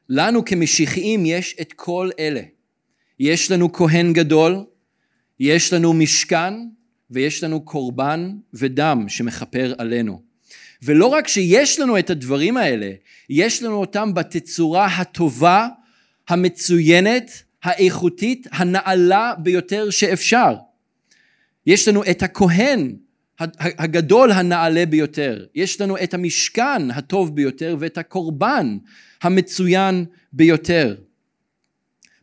לנו 0.08 0.44
כמשיחיים 0.44 1.26
יש 1.26 1.56
את 1.61 1.72
כל 1.72 2.11
אלה. 2.18 2.42
יש 3.22 3.50
לנו 3.50 3.72
כהן 3.72 4.12
גדול, 4.12 4.64
יש 5.40 5.72
לנו 5.72 5.92
משכן 5.92 6.54
ויש 7.11 7.44
לנו 7.44 7.64
קורבן 7.64 8.30
ודם 8.54 9.04
שמכפר 9.08 9.74
עלינו. 9.78 10.22
ולא 10.82 11.06
רק 11.06 11.28
שיש 11.28 11.80
לנו 11.80 11.98
את 11.98 12.11
הדברים 12.11 12.56
האלה, 12.56 12.90
יש 13.30 13.62
לנו 13.62 13.74
אותם 13.74 14.14
בתצורה 14.14 14.87
הטובה, 14.87 15.68
המצוינת, 16.28 17.42
האיכותית, 17.62 18.46
הנעלה 18.52 19.35
ביותר 19.38 19.90
שאפשר. 19.90 20.54
יש 21.66 21.88
לנו 21.88 22.04
את 22.11 22.22
הכהן 22.22 22.96
הגדול 23.54 24.32
הנעלה 24.32 24.87
ביותר, 24.87 25.46
יש 25.54 25.80
לנו 25.80 25.96
את 26.02 26.14
המשכן 26.14 26.90
הטוב 26.90 27.37
ביותר 27.37 27.76
ואת 27.78 27.98
הקורבן 27.98 28.78
המצוין 29.22 30.04
ביותר. 30.32 30.96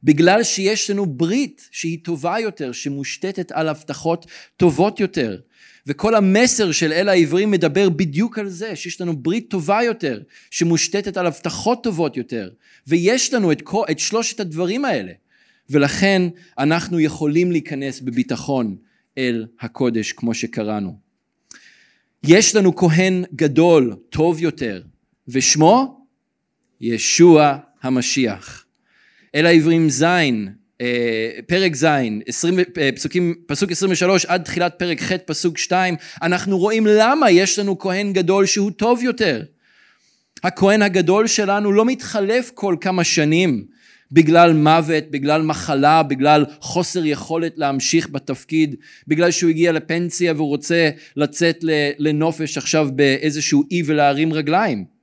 בגלל 0.04 0.44
שיש 0.44 0.90
לנו 0.90 1.06
ברית 1.06 1.70
שהיא 1.72 2.00
טובה 2.04 2.40
יותר, 2.40 2.72
שמושתתת 2.72 3.52
על 3.52 3.70
הבטחות 3.70 4.26
טובות 4.58 5.00
יותר. 5.00 5.40
וכל 5.88 6.16
המסר 6.16 6.72
של 6.72 6.94
אל 6.94 7.10
העברים 7.10 7.52
מדבר 7.52 7.90
בדיוק 7.90 8.40
על 8.40 8.50
זה, 8.50 8.76
שיש 8.76 9.02
לנו 9.02 9.18
ברית 9.18 9.50
טובה 9.50 9.84
יותר, 9.84 10.22
שמושתתת 10.52 11.18
על 11.18 11.28
הבטחות 11.28 11.84
טובות 11.84 12.18
יותר. 12.18 12.50
ויש 12.88 13.34
לנו 13.34 13.52
את, 13.52 13.62
כל, 13.62 13.84
את 13.92 14.00
שלושת 14.00 14.40
הדברים 14.40 14.86
האלה. 14.86 15.12
ולכן 15.70 16.22
אנחנו 16.60 17.00
יכולים 17.00 17.52
להיכנס 17.52 18.00
בביטחון 18.00 18.78
אל 19.18 19.46
הקודש 19.60 20.12
כמו 20.12 20.34
שקראנו. 20.34 21.00
יש 22.24 22.56
לנו 22.56 22.76
כהן 22.76 23.24
גדול, 23.36 23.96
טוב 24.10 24.42
יותר, 24.42 24.82
ושמו 25.28 26.06
ישוע 26.82 27.58
המשיח. 27.82 28.66
אל 29.36 29.46
העברים 29.46 29.90
ז', 29.90 30.04
אה, 30.82 31.30
פרק 31.48 31.76
ז', 31.76 31.86
אה, 31.86 32.90
פסוקים, 32.96 33.36
פסוק 33.48 33.72
23 33.72 34.26
עד 34.26 34.44
תחילת 34.44 34.76
פרק 34.78 35.02
ח', 35.02 35.12
פסוק 35.26 35.58
2, 35.58 35.96
אנחנו 36.22 36.58
רואים 36.58 36.88
למה 36.88 37.32
יש 37.32 37.60
לנו 37.60 37.80
כהן 37.80 38.14
גדול 38.14 38.46
שהוא 38.46 38.72
טוב 38.72 39.04
יותר. 39.04 39.44
הכהן 40.44 40.82
הגדול 40.82 41.28
שלנו 41.28 41.72
לא 41.72 41.86
מתחלף 41.86 42.52
כל 42.54 42.76
כמה 42.82 43.04
שנים 43.04 43.66
בגלל 44.12 44.54
מוות, 44.54 45.04
בגלל 45.12 45.42
מחלה, 45.42 46.04
בגלל 46.04 46.46
חוסר 46.60 47.06
יכולת 47.06 47.54
להמשיך 47.58 48.10
בתפקיד, 48.10 48.76
בגלל 49.08 49.32
שהוא 49.32 49.50
הגיע 49.50 49.72
לפנסיה 49.72 50.34
והוא 50.34 50.48
רוצה 50.48 50.90
לצאת 51.16 51.58
לנופש 52.00 52.58
עכשיו 52.58 52.90
באיזשהו 52.96 53.64
אי 53.72 53.84
ולהרים 53.86 54.34
רגליים. 54.34 54.99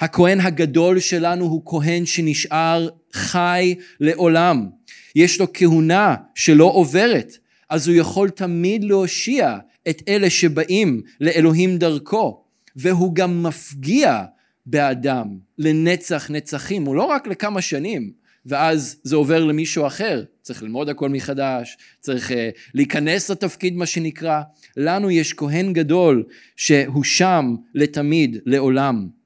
הכהן 0.00 0.40
הגדול 0.40 1.00
שלנו 1.00 1.44
הוא 1.44 1.62
כהן 1.66 2.06
שנשאר 2.06 2.88
חי 3.12 3.74
לעולם. 4.00 4.68
יש 5.16 5.40
לו 5.40 5.46
כהונה 5.54 6.14
שלא 6.34 6.64
עוברת, 6.64 7.38
אז 7.70 7.88
הוא 7.88 7.96
יכול 7.96 8.30
תמיד 8.30 8.84
להושיע 8.84 9.58
את 9.88 10.02
אלה 10.08 10.30
שבאים 10.30 11.02
לאלוהים 11.20 11.78
דרכו, 11.78 12.44
והוא 12.76 13.14
גם 13.14 13.42
מפגיע 13.42 14.24
באדם 14.66 15.26
לנצח 15.58 16.30
נצחים, 16.30 16.86
הוא 16.86 16.94
לא 16.94 17.02
רק 17.02 17.26
לכמה 17.26 17.60
שנים, 17.60 18.12
ואז 18.46 18.96
זה 19.02 19.16
עובר 19.16 19.44
למישהו 19.44 19.86
אחר, 19.86 20.24
צריך 20.42 20.62
ללמוד 20.62 20.88
הכל 20.88 21.08
מחדש, 21.08 21.76
צריך 22.00 22.30
uh, 22.30 22.34
להיכנס 22.74 23.30
לתפקיד 23.30 23.76
מה 23.76 23.86
שנקרא, 23.86 24.40
לנו 24.76 25.10
יש 25.10 25.32
כהן 25.32 25.72
גדול 25.72 26.24
שהוא 26.56 27.04
שם 27.04 27.54
לתמיד, 27.74 28.36
לעולם. 28.46 29.17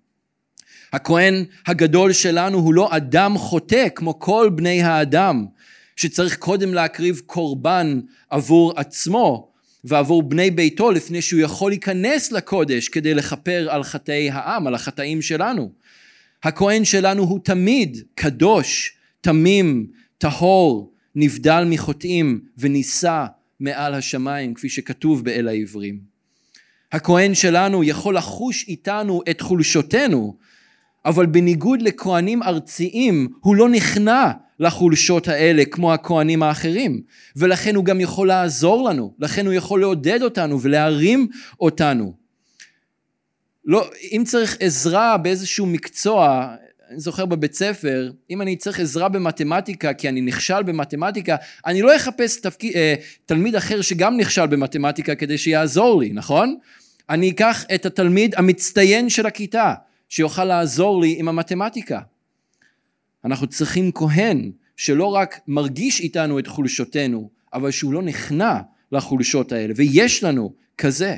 הכהן 0.93 1.45
הגדול 1.67 2.13
שלנו 2.13 2.59
הוא 2.59 2.75
לא 2.75 2.97
אדם 2.97 3.39
חוטא 3.39 3.89
כמו 3.95 4.19
כל 4.19 4.51
בני 4.55 4.83
האדם, 4.83 5.47
שצריך 5.97 6.37
קודם 6.37 6.75
להקריב 6.75 7.21
קורבן 7.27 8.01
עבור 8.31 8.73
עצמו 8.77 9.53
ועבור 9.85 10.23
בני 10.23 10.51
ביתו 10.51 10.91
לפני 10.91 11.23
שהוא 11.23 11.41
יכול 11.41 11.71
להיכנס 11.71 12.33
לקודש 12.33 12.89
כדי 12.89 13.15
לכפר 13.15 13.67
על 13.71 13.83
חטאי 13.83 14.31
העם, 14.31 14.67
על 14.67 14.75
החטאים 14.75 15.23
שלנו. 15.23 15.73
הכהן 16.43 16.85
שלנו 16.85 17.23
הוא 17.23 17.41
תמיד 17.45 18.03
קדוש, 18.15 18.97
תמים, 19.21 19.87
טהור, 20.19 20.93
נבדל 21.15 21.65
מחוטאים 21.67 22.41
ונישא 22.59 23.25
מעל 23.61 23.95
השמיים 23.95 24.55
כפי 24.55 24.69
שכתוב 24.69 25.25
באל 25.25 25.49
העברים. 25.49 26.01
הכהן 26.93 27.35
שלנו 27.35 27.85
יכול 27.85 28.17
לחוש 28.17 28.65
איתנו 28.69 29.23
את 29.31 29.41
חולשותינו 29.41 30.37
אבל 31.05 31.27
בניגוד 31.27 31.83
לכהנים 31.83 32.43
ארציים 32.43 33.29
הוא 33.41 33.57
לא 33.57 33.69
נכנע 33.69 34.31
לחולשות 34.59 35.29
האלה 35.29 35.65
כמו 35.65 35.93
הכהנים 35.93 36.43
האחרים. 36.43 37.03
ולכן 37.37 37.75
הוא 37.75 37.85
גם 37.85 38.01
יכול 38.01 38.29
לעזור 38.29 38.89
לנו 38.89 39.15
לכן 39.19 39.47
הוא 39.47 39.55
יכול 39.55 39.81
לעודד 39.81 40.23
אותנו 40.23 40.61
ולהרים 40.61 41.29
אותנו. 41.61 42.13
לא, 43.65 43.91
אם 44.13 44.23
צריך 44.27 44.57
עזרה 44.61 45.17
באיזשהו 45.17 45.67
מקצוע 45.67 46.55
אני 46.93 47.01
זוכר 47.01 47.27
בבית 47.27 47.55
ספר, 47.55 48.11
אם 48.31 48.43
אני 48.43 48.57
צריך 48.57 48.81
עזרה 48.81 49.09
במתמטיקה 49.09 49.95
כי 49.95 50.09
אני 50.09 50.21
נכשל 50.21 50.63
במתמטיקה, 50.63 51.37
אני 51.67 51.83
לא 51.83 51.97
אחפש 51.97 52.41
תפקיד, 52.41 52.77
אה, 52.77 52.95
תלמיד 53.27 53.57
אחר 53.57 53.81
שגם 53.81 54.17
נכשל 54.17 54.47
במתמטיקה 54.47 55.15
כדי 55.15 55.39
שיעזור 55.39 56.01
לי, 56.01 56.11
נכון? 56.13 56.57
אני 57.11 57.31
אקח 57.31 57.65
את 57.75 57.87
התלמיד 57.87 58.35
המצטיין 58.37 59.09
של 59.09 59.27
הכיתה, 59.27 59.75
שיוכל 60.13 60.45
לעזור 60.45 61.01
לי 61.01 61.17
עם 61.19 61.29
המתמטיקה. 61.29 62.01
אנחנו 63.25 63.47
צריכים 63.47 63.93
כהן 63.93 64.51
שלא 64.77 65.07
רק 65.07 65.41
מרגיש 65.49 66.01
איתנו 66.01 66.39
את 66.39 66.47
חולשותינו, 66.47 67.31
אבל 67.53 67.71
שהוא 67.71 67.93
לא 67.93 68.03
נכנע 68.03 68.59
לחולשות 68.93 69.53
האלה, 69.53 69.75
ויש 69.77 70.25
לנו 70.25 70.53
כזה. 70.79 71.17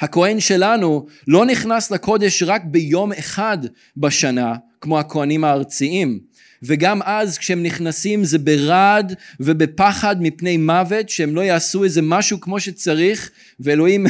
הכהן 0.00 0.40
שלנו 0.40 1.06
לא 1.26 1.46
נכנס 1.46 1.90
לקודש 1.90 2.42
רק 2.42 2.64
ביום 2.64 3.12
אחד 3.12 3.58
בשנה, 3.96 4.54
כמו 4.80 4.98
הכהנים 4.98 5.44
הארציים, 5.44 6.20
וגם 6.62 7.02
אז 7.02 7.38
כשהם 7.38 7.62
נכנסים 7.62 8.24
זה 8.24 8.38
ברעד 8.38 9.14
ובפחד 9.40 10.16
מפני 10.22 10.56
מוות, 10.56 11.08
שהם 11.08 11.34
לא 11.34 11.40
יעשו 11.40 11.84
איזה 11.84 12.02
משהו 12.02 12.40
כמו 12.40 12.60
שצריך, 12.60 13.30
ואלוהים 13.60 14.06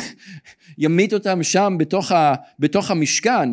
ימית 0.78 1.12
אותם 1.12 1.42
שם 1.42 1.74
בתוך, 1.78 2.12
ה, 2.12 2.34
בתוך 2.58 2.90
המשכן. 2.90 3.48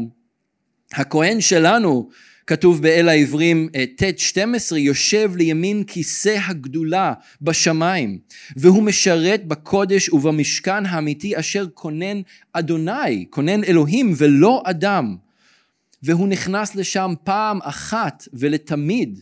הכהן 0.93 1.41
שלנו 1.41 2.09
כתוב 2.47 2.81
באל 2.81 3.09
העברים 3.09 3.69
ט' 3.97 4.19
12 4.19 4.79
יושב 4.79 5.31
לימין 5.35 5.83
כיסא 5.83 6.38
הגדולה 6.47 7.13
בשמיים 7.41 8.19
והוא 8.55 8.83
משרת 8.83 9.47
בקודש 9.47 10.09
ובמשכן 10.09 10.85
האמיתי 10.85 11.39
אשר 11.39 11.65
כונן 11.73 12.21
אדוני, 12.53 13.25
כונן 13.29 13.63
אלוהים 13.63 14.13
ולא 14.17 14.63
אדם 14.65 15.15
והוא 16.03 16.27
נכנס 16.27 16.75
לשם 16.75 17.13
פעם 17.23 17.59
אחת 17.61 18.27
ולתמיד 18.33 19.19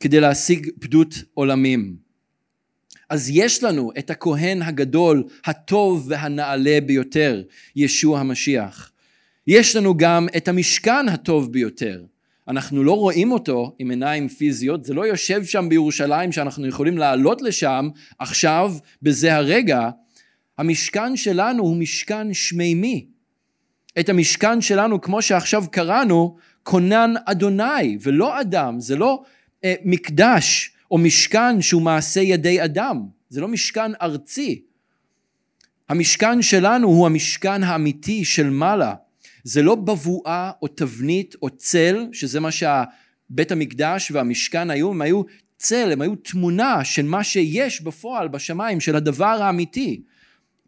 כדי 0.00 0.20
להשיג 0.20 0.70
פדות 0.80 1.14
עולמים. 1.34 2.05
אז 3.10 3.30
יש 3.32 3.62
לנו 3.62 3.90
את 3.98 4.10
הכהן 4.10 4.62
הגדול, 4.62 5.24
הטוב 5.44 6.06
והנעלה 6.08 6.78
ביותר, 6.86 7.42
ישוע 7.76 8.20
המשיח. 8.20 8.92
יש 9.46 9.76
לנו 9.76 9.96
גם 9.96 10.28
את 10.36 10.48
המשכן 10.48 11.08
הטוב 11.08 11.52
ביותר. 11.52 12.02
אנחנו 12.48 12.84
לא 12.84 12.92
רואים 12.92 13.32
אותו 13.32 13.76
עם 13.78 13.90
עיניים 13.90 14.28
פיזיות, 14.28 14.84
זה 14.84 14.94
לא 14.94 15.06
יושב 15.06 15.44
שם 15.44 15.68
בירושלים 15.68 16.32
שאנחנו 16.32 16.66
יכולים 16.66 16.98
לעלות 16.98 17.42
לשם 17.42 17.88
עכשיו, 18.18 18.74
בזה 19.02 19.34
הרגע. 19.34 19.90
המשכן 20.58 21.16
שלנו 21.16 21.62
הוא 21.62 21.76
משכן 21.76 22.34
שמימי. 22.34 23.06
את 24.00 24.08
המשכן 24.08 24.60
שלנו, 24.60 25.00
כמו 25.00 25.22
שעכשיו 25.22 25.64
קראנו, 25.70 26.36
כונן 26.62 27.14
אדוני 27.24 27.98
ולא 28.02 28.40
אדם, 28.40 28.80
זה 28.80 28.96
לא 28.96 29.22
אה, 29.64 29.74
מקדש 29.84 30.75
או 30.90 30.98
משכן 30.98 31.60
שהוא 31.62 31.82
מעשה 31.82 32.20
ידי 32.20 32.64
אדם, 32.64 33.02
זה 33.28 33.40
לא 33.40 33.48
משכן 33.48 33.92
ארצי. 34.02 34.62
המשכן 35.88 36.42
שלנו 36.42 36.88
הוא 36.88 37.06
המשכן 37.06 37.62
האמיתי 37.62 38.24
של 38.24 38.50
מעלה. 38.50 38.94
זה 39.44 39.62
לא 39.62 39.74
בבואה 39.74 40.50
או 40.62 40.68
תבנית 40.68 41.34
או 41.42 41.50
צל, 41.50 42.06
שזה 42.12 42.40
מה 42.40 42.50
שבית 42.50 43.52
המקדש 43.52 44.10
והמשכן 44.10 44.70
היו, 44.70 44.90
הם 44.90 45.02
היו 45.02 45.22
צל, 45.56 45.92
הם 45.92 46.02
היו 46.02 46.14
תמונה 46.14 46.84
של 46.84 47.02
מה 47.02 47.24
שיש 47.24 47.82
בפועל 47.82 48.28
בשמיים, 48.28 48.80
של 48.80 48.96
הדבר 48.96 49.42
האמיתי. 49.42 50.02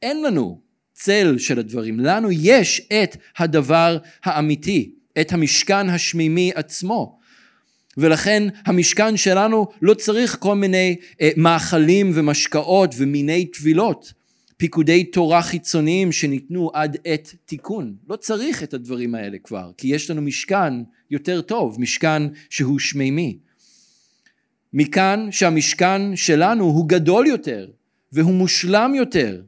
אין 0.02 0.22
לנו 0.22 0.61
צל 0.92 1.38
של 1.38 1.59
הדברים, 1.59 2.00
לנו 2.00 2.28
יש 2.31 2.81
את 2.81 3.16
הדבר 3.38 3.98
האמיתי, 4.24 4.92
את 5.20 5.33
המשכן 5.33 5.88
השמימי 5.88 6.52
עצמו. 6.54 7.17
ולכן 7.99 8.43
המשכן 8.67 9.17
שלנו 9.17 9.67
לא 9.83 9.95
צריך 9.95 10.37
כל 10.41 10.55
מיני 10.55 10.97
אה, 11.21 11.31
מאכלים 11.37 12.11
ומשקאות 12.15 12.95
ומיני 12.99 13.47
טבילות. 13.47 14.13
פיקודי 14.57 15.05
תורה 15.05 15.43
חיצוניים 15.43 16.13
שניתנו 16.13 16.71
עד 16.75 16.97
עת 17.05 17.35
תיקון. 17.47 17.95
לא 18.09 18.17
צריך 18.17 18.63
את 18.63 18.75
הדברים 18.75 19.15
האלה 19.15 19.39
כבר, 19.45 19.71
כי 19.77 19.89
יש 19.89 20.11
לנו 20.11 20.23
משכן 20.23 20.75
יותר 21.11 21.41
טוב, 21.41 21.81
משכן 21.81 22.23
שהוא 22.51 22.79
שמימי. 22.79 23.39
מכאן 24.73 25.29
שהמשכן 25.31 26.17
שלנו 26.17 26.65
הוא 26.65 26.89
גדול 26.89 27.27
יותר 27.27 27.69
והוא 28.13 28.35
מושלם 28.35 28.93
יותר, 28.95 29.43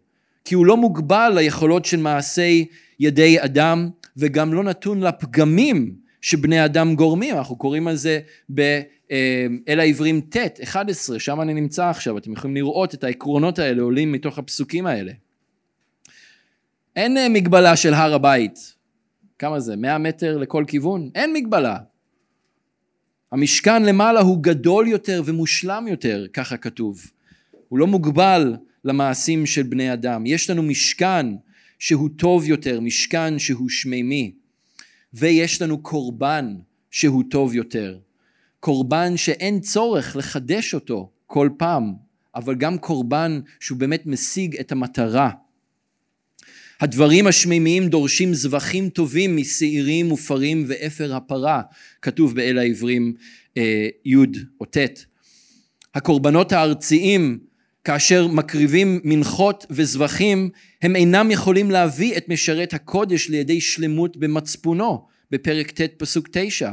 כי 0.45 0.55
הוא 0.55 0.67
לא 0.67 0.77
מוגבל 0.77 1.33
ליכולות 1.35 1.85
של 1.85 1.97
מעשי 1.97 2.67
ידי 3.01 3.37
אדם 3.41 3.91
וגם 4.17 4.55
לא 4.55 4.65
נתון 4.65 5.01
לפגמים 5.01 5.95
שבני 6.21 6.65
אדם 6.65 6.95
גורמים, 6.95 7.37
אנחנו 7.37 7.57
קוראים 7.57 7.89
על 7.89 7.97
זה 7.97 8.21
ב... 8.55 8.81
אמ, 9.11 9.59
אל 9.69 9.81
העברים 9.81 10.21
ט' 10.21 10.61
11 10.63 11.19
שם 11.19 11.41
אני 11.41 11.55
נמצא 11.55 11.89
עכשיו 11.89 12.19
אתם 12.19 12.33
יכולים 12.33 12.57
לראות 12.57 12.95
את 12.95 13.05
העקרונות 13.05 13.59
האלה 13.59 13.83
עולים 13.83 14.13
מתוך 14.13 14.39
הפסוקים 14.39 14.87
האלה. 14.87 15.13
אין 16.97 17.17
אה, 17.17 17.29
מגבלה 17.29 17.77
של 17.77 17.95
הר 17.95 18.15
הבית. 18.15 18.75
כמה 19.39 19.61
זה? 19.61 19.77
100 19.77 19.99
מטר 19.99 20.39
לכל 20.39 20.65
כיוון? 20.67 21.11
אין 21.15 21.33
מגבלה. 21.33 21.77
המשכן 23.33 23.83
למעלה 23.83 24.21
הוא 24.21 24.43
גדול 24.43 24.89
יותר 24.89 25.23
ומושלם 25.25 25.89
יותר 25.89 26.27
ככה 26.33 26.57
כתוב. 26.57 27.11
הוא 27.69 27.79
לא 27.79 27.87
מוגבל 27.87 28.57
למעשים 28.85 29.47
של 29.47 29.63
בני 29.63 29.93
אדם. 29.93 30.27
יש 30.27 30.51
לנו 30.51 30.63
משכן 30.63 31.27
שהוא 31.79 32.09
טוב 32.17 32.49
יותר 32.49 32.81
משכן 32.81 33.39
שהוא 33.39 33.69
שמימי 33.69 34.33
ויש 35.15 35.63
לנו 35.63 35.83
קורבן 35.83 36.57
שהוא 36.91 37.25
טוב 37.31 37.55
יותר 37.55 37.99
קורבן 38.61 39.17
שאין 39.17 39.61
צורך 39.61 40.17
לחדש 40.17 40.75
אותו 40.75 41.11
כל 41.27 41.49
פעם, 41.59 41.95
אבל 42.35 42.55
גם 42.55 42.79
קורבן 42.79 43.41
שהוא 43.61 43.79
באמת 43.79 44.07
משיג 44.07 44.57
את 44.57 44.73
המטרה. 44.73 45.31
הדברים 46.81 47.27
השמימיים 47.27 47.89
דורשים 47.89 48.35
זבחים 48.35 48.89
טובים 48.89 49.37
משעירים 49.37 50.07
מופרים 50.07 50.65
ואפר 50.69 51.15
הפרה, 51.15 51.63
כתוב 52.03 52.35
באל 52.35 52.59
העברים 52.59 53.15
אה, 53.57 53.89
י' 54.05 54.17
או 54.61 54.65
ט'. 54.65 54.77
הקורבנות 55.95 56.53
הארציים 56.53 57.39
כאשר 57.85 58.27
מקריבים 58.27 59.01
מנחות 59.05 59.67
וזבחים 59.71 60.51
הם 60.83 60.97
אינם 60.97 61.31
יכולים 61.31 61.71
להביא 61.71 62.17
את 62.17 62.29
משרת 62.29 62.75
הקודש 62.75 63.29
לידי 63.29 63.61
שלמות 63.61 64.17
במצפונו 64.17 65.07
בפרק 65.31 65.71
ט' 65.71 65.99
פסוק 65.99 66.29
תשע 66.33 66.73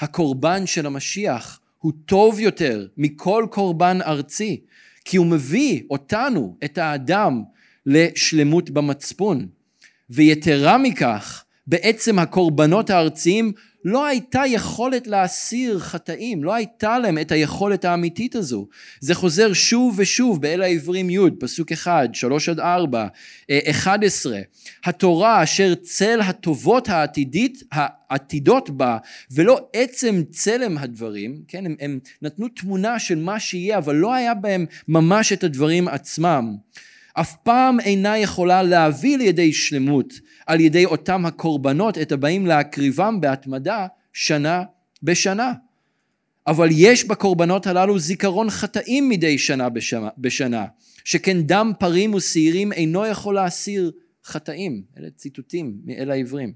הקורבן 0.00 0.66
של 0.66 0.86
המשיח 0.86 1.60
הוא 1.78 1.92
טוב 2.06 2.40
יותר 2.40 2.86
מכל 2.96 3.46
קורבן 3.50 3.98
ארצי, 4.02 4.60
כי 5.04 5.16
הוא 5.16 5.26
מביא 5.26 5.82
אותנו, 5.90 6.56
את 6.64 6.78
האדם, 6.78 7.42
לשלמות 7.86 8.70
במצפון. 8.70 9.48
ויתרה 10.10 10.78
מכך, 10.78 11.44
בעצם 11.70 12.18
הקורבנות 12.18 12.90
הארציים 12.90 13.52
לא 13.84 14.06
הייתה 14.06 14.42
יכולת 14.46 15.06
להסיר 15.06 15.78
חטאים, 15.78 16.44
לא 16.44 16.54
הייתה 16.54 16.98
להם 16.98 17.18
את 17.18 17.32
היכולת 17.32 17.84
האמיתית 17.84 18.36
הזו. 18.36 18.66
זה 19.00 19.14
חוזר 19.14 19.52
שוב 19.52 19.94
ושוב 19.98 20.42
באל 20.42 20.62
העברים 20.62 21.10
י', 21.10 21.18
פסוק 21.40 21.72
1, 21.72 22.14
3 22.14 22.48
עד 22.48 22.60
4, 22.60 23.06
11. 23.70 24.36
אה, 24.36 24.42
התורה 24.84 25.42
אשר 25.42 25.74
צל 25.74 26.20
הטובות 26.20 26.88
העתידית, 26.88 27.62
העתידות 27.72 28.70
בה, 28.70 28.98
ולא 29.30 29.68
עצם 29.72 30.22
צלם 30.30 30.78
הדברים, 30.78 31.42
כן, 31.48 31.66
הם, 31.66 31.76
הם 31.80 31.98
נתנו 32.22 32.48
תמונה 32.48 32.98
של 32.98 33.18
מה 33.18 33.40
שיהיה, 33.40 33.78
אבל 33.78 33.94
לא 33.94 34.14
היה 34.14 34.34
בהם 34.34 34.66
ממש 34.88 35.32
את 35.32 35.44
הדברים 35.44 35.88
עצמם. 35.88 36.56
אף 37.14 37.36
פעם 37.42 37.80
אינה 37.80 38.18
יכולה 38.18 38.62
להביא 38.62 39.18
לידי 39.18 39.52
שלמות 39.52 40.14
על 40.46 40.60
ידי 40.60 40.84
אותם 40.84 41.26
הקורבנות 41.26 41.98
את 41.98 42.12
הבאים 42.12 42.46
להקריבם 42.46 43.20
בהתמדה 43.20 43.86
שנה 44.12 44.62
בשנה. 45.02 45.52
אבל 46.46 46.68
יש 46.72 47.04
בקורבנות 47.04 47.66
הללו 47.66 47.98
זיכרון 47.98 48.50
חטאים 48.50 49.08
מדי 49.08 49.38
שנה 49.38 49.68
בשנה, 49.68 50.08
בשנה 50.18 50.66
שכן 51.04 51.42
דם 51.42 51.72
פרים 51.78 52.14
ושעירים 52.14 52.72
אינו 52.72 53.06
יכול 53.06 53.34
להסיר 53.34 53.92
חטאים. 54.24 54.82
אלה 54.98 55.10
ציטוטים 55.10 55.76
מאל 55.84 56.10
העברים. 56.10 56.52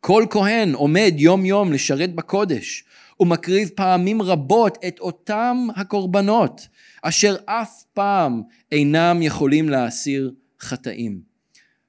כל 0.00 0.26
כהן 0.30 0.74
עומד 0.74 1.14
יום 1.16 1.44
יום 1.44 1.72
לשרת 1.72 2.14
בקודש 2.14 2.84
ומקריב 3.20 3.70
פעמים 3.74 4.22
רבות 4.22 4.78
את 4.88 4.98
אותם 5.00 5.66
הקורבנות 5.76 6.68
אשר 7.02 7.36
אף 7.46 7.82
פעם 7.94 8.42
אינם 8.72 9.22
יכולים 9.22 9.68
להסיר 9.68 10.32
חטאים. 10.60 11.20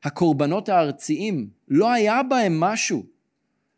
הקורבנות 0.04 0.70
הארציים 0.70 1.50
לא 1.68 1.92
היה 1.92 2.24
בהם 2.24 2.60
משהו. 2.60 3.06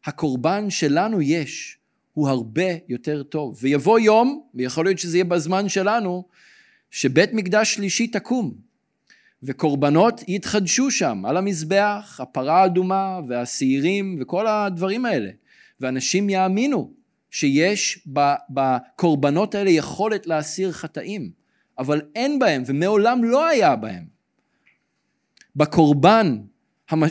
הקורבן 0.06 0.70
שלנו 0.70 1.22
יש, 1.22 1.78
הוא 2.14 2.30
הרבה 2.30 2.72
יותר 2.88 3.24
טוב. 3.24 3.58
ויבוא 3.62 4.00
יום, 4.00 4.44
ויכול 4.54 4.86
להיות 4.86 5.00
שזה 5.00 5.18
יהיה 5.18 5.26
בזמן 5.26 5.70
שלנו, 5.70 6.24
שבית 6.92 7.34
מקדש 7.34 7.74
שלישי 7.74 8.08
תקום, 8.08 8.54
וקורבנות 9.44 10.22
יתחדשו 10.28 10.92
שם, 10.92 11.26
על 11.26 11.38
המזבח, 11.38 12.20
הפרה 12.22 12.62
האדומה 12.62 13.20
והשעירים 13.28 14.18
וכל 14.22 14.48
הדברים 14.48 15.06
האלה. 15.06 15.30
ואנשים 15.80 16.30
יאמינו 16.30 16.94
שיש 17.36 18.08
בקורבנות 18.50 19.56
האלה 19.56 19.70
יכולת 19.70 20.28
להסיר 20.28 20.72
חטאים, 20.72 21.32
אבל 21.78 22.02
אין 22.16 22.40
בהם 22.40 22.64
ומעולם 22.66 23.24
לא 23.24 23.46
היה 23.48 23.76
בהם. 23.76 24.06
בקורבן 25.56 26.38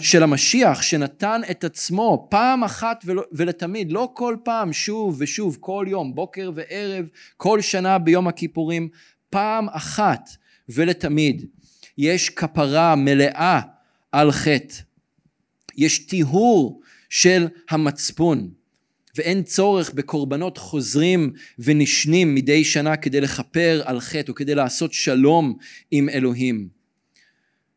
של 0.01 0.23
המשיח 0.23 0.83
שנתן 0.83 1.41
את 1.51 1.65
עצמו 1.65 2.27
פעם 2.31 2.65
אחת 2.65 3.05
ולתמיד, 3.33 3.93
לא 3.93 4.11
כל 4.15 4.37
פעם, 4.45 4.73
שוב 4.73 5.17
ושוב, 5.19 5.57
כל 5.61 5.87
יום, 5.89 6.15
בוקר 6.15 6.51
וערב, 6.55 7.07
כל 7.37 7.61
שנה 7.61 7.99
ביום 7.99 8.29
הכיפורים, 8.29 8.89
פעם 9.31 9.69
אחת 9.69 10.31
ולתמיד. 10.69 11.47
יש 11.99 12.31
כפרה 12.31 12.95
מלאה 12.95 13.61
על 14.13 14.33
חטא. 14.33 14.75
יש 15.77 16.07
טיהור 16.07 16.81
של 17.09 17.47
המצפון. 17.71 18.64
ואין 19.17 19.43
צורך 19.43 19.95
בקורבנות 19.95 20.59
חוזרים 20.59 21.33
ונשנים 21.59 22.35
מדי 22.35 22.65
שנה 22.65 22.97
כדי 22.97 23.21
לכפר 23.21 23.83
על 23.85 24.01
חטא 24.01 24.31
או 24.31 24.35
כדי 24.35 24.55
לעשות 24.55 24.93
שלום 24.93 25.57
עם 25.91 26.09
אלוהים. 26.09 26.69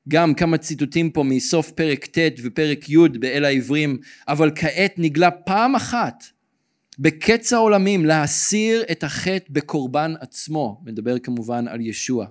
גם 0.07 0.33
כמה 0.33 0.57
ציטוטים 0.57 1.09
פה 1.09 1.23
מסוף 1.23 1.71
פרק 1.71 2.05
ט' 2.05 2.39
ופרק 2.43 2.89
י' 2.89 2.97
באל 3.19 3.45
העברים, 3.45 3.97
אבל 4.27 4.51
כעת 4.55 4.93
נגלה 4.97 5.31
פעם 5.31 5.75
אחת 5.75 6.23
בקץ 6.99 7.53
העולמים 7.53 8.05
להסיר 8.05 8.83
את 8.91 9.03
החטא 9.03 9.45
בקורבן 9.49 10.13
עצמו, 10.19 10.81
מדבר 10.85 11.19
כמובן 11.19 11.67
על 11.67 11.81
ישוע. 11.81 12.25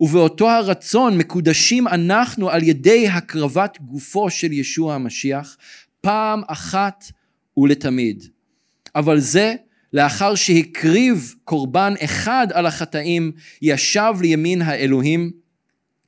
ובאותו 0.00 0.50
הרצון 0.50 1.18
מקודשים 1.18 1.88
אנחנו 1.88 2.50
על 2.50 2.62
ידי 2.62 3.08
הקרבת 3.08 3.78
גופו 3.80 4.30
של 4.30 4.52
ישוע 4.52 4.94
המשיח 4.94 5.56
פעם 6.00 6.42
אחת 6.46 7.04
ולתמיד. 7.56 8.24
אבל 8.98 9.20
זה 9.20 9.54
לאחר 9.92 10.34
שהקריב 10.34 11.34
קורבן 11.44 11.94
אחד 12.04 12.46
על 12.52 12.66
החטאים 12.66 13.32
ישב 13.62 14.14
לימין 14.20 14.62
האלוהים 14.62 15.30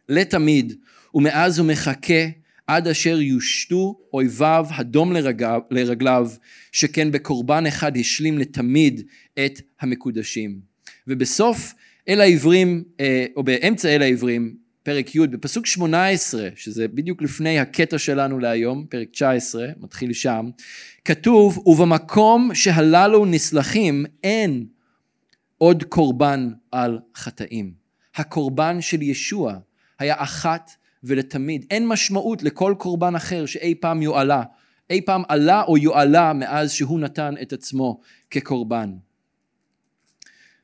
לתמיד 0.09 0.73
ומאז 1.15 1.59
הוא 1.59 1.67
מחכה 1.67 2.29
עד 2.67 2.89
אשר 2.89 3.21
יושתו 3.21 3.99
אויביו 4.13 4.67
הדום 4.71 5.13
לרגליו, 5.13 5.61
לרגליו 5.71 6.31
שכן 6.73 7.11
בקורבן 7.13 7.67
אחד 7.67 7.97
השלים 7.97 8.39
לתמיד 8.39 9.03
את 9.45 9.61
המקודשים. 9.81 10.61
ובסוף 11.07 11.75
אל 12.09 12.21
העברים 12.21 12.85
אה, 13.01 13.27
או 13.37 13.43
באמצע 13.43 13.89
אל 13.89 14.03
העברים 14.03 14.55
פרק 14.91 15.15
י' 15.15 15.27
בפסוק 15.27 15.67
18 15.67 16.49
שזה 16.57 16.89
בדיוק 16.89 17.23
לפני 17.23 17.59
הקטע 17.59 17.99
שלנו 17.99 18.39
להיום 18.39 18.87
פרק 18.89 19.09
19 19.11 19.67
מתחיל 19.81 20.13
שם 20.13 20.51
כתוב 21.05 21.69
ובמקום 21.69 22.51
שהללו 22.55 23.27
נסלחים 23.27 24.07
אין 24.25 24.67
עוד 25.59 25.85
קורבן 25.85 26.51
על 26.73 26.99
חטאים. 27.17 27.73
הקורבן 28.15 28.81
של 28.81 29.03
ישוע 29.03 29.59
היה 29.99 30.15
אחת 30.19 30.71
ולתמיד. 31.05 31.67
אין 31.71 31.87
משמעות 31.89 32.43
לכל 32.43 32.75
קורבן 32.79 33.15
אחר 33.15 33.47
שאי 33.47 33.75
פעם 33.75 34.03
יועלה. 34.03 34.43
אי 34.91 35.01
פעם 35.01 35.23
עלה 35.29 35.63
או 35.63 35.79
יועלה 35.79 36.33
מאז 36.33 36.73
שהוא 36.73 37.01
נתן 37.01 37.35
את 37.43 37.53
עצמו 37.53 38.01
כקורבן. 38.31 38.93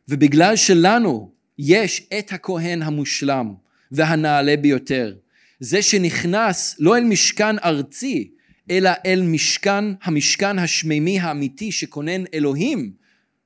ובגלל 0.08 0.56
שלנו 0.56 1.30
יש 1.58 2.08
את 2.18 2.32
הכהן 2.32 2.82
המושלם 2.82 3.65
והנעלה 3.92 4.56
ביותר. 4.56 5.14
זה 5.60 5.82
שנכנס 5.82 6.76
לא 6.78 6.96
אל 6.96 7.04
משכן 7.04 7.58
ארצי, 7.58 8.30
אלא 8.70 8.90
אל 9.06 9.22
משכן, 9.22 9.84
המשכן 10.02 10.58
השמימי 10.58 11.20
האמיתי 11.20 11.72
שכונן 11.72 12.24
אלוהים, 12.34 12.92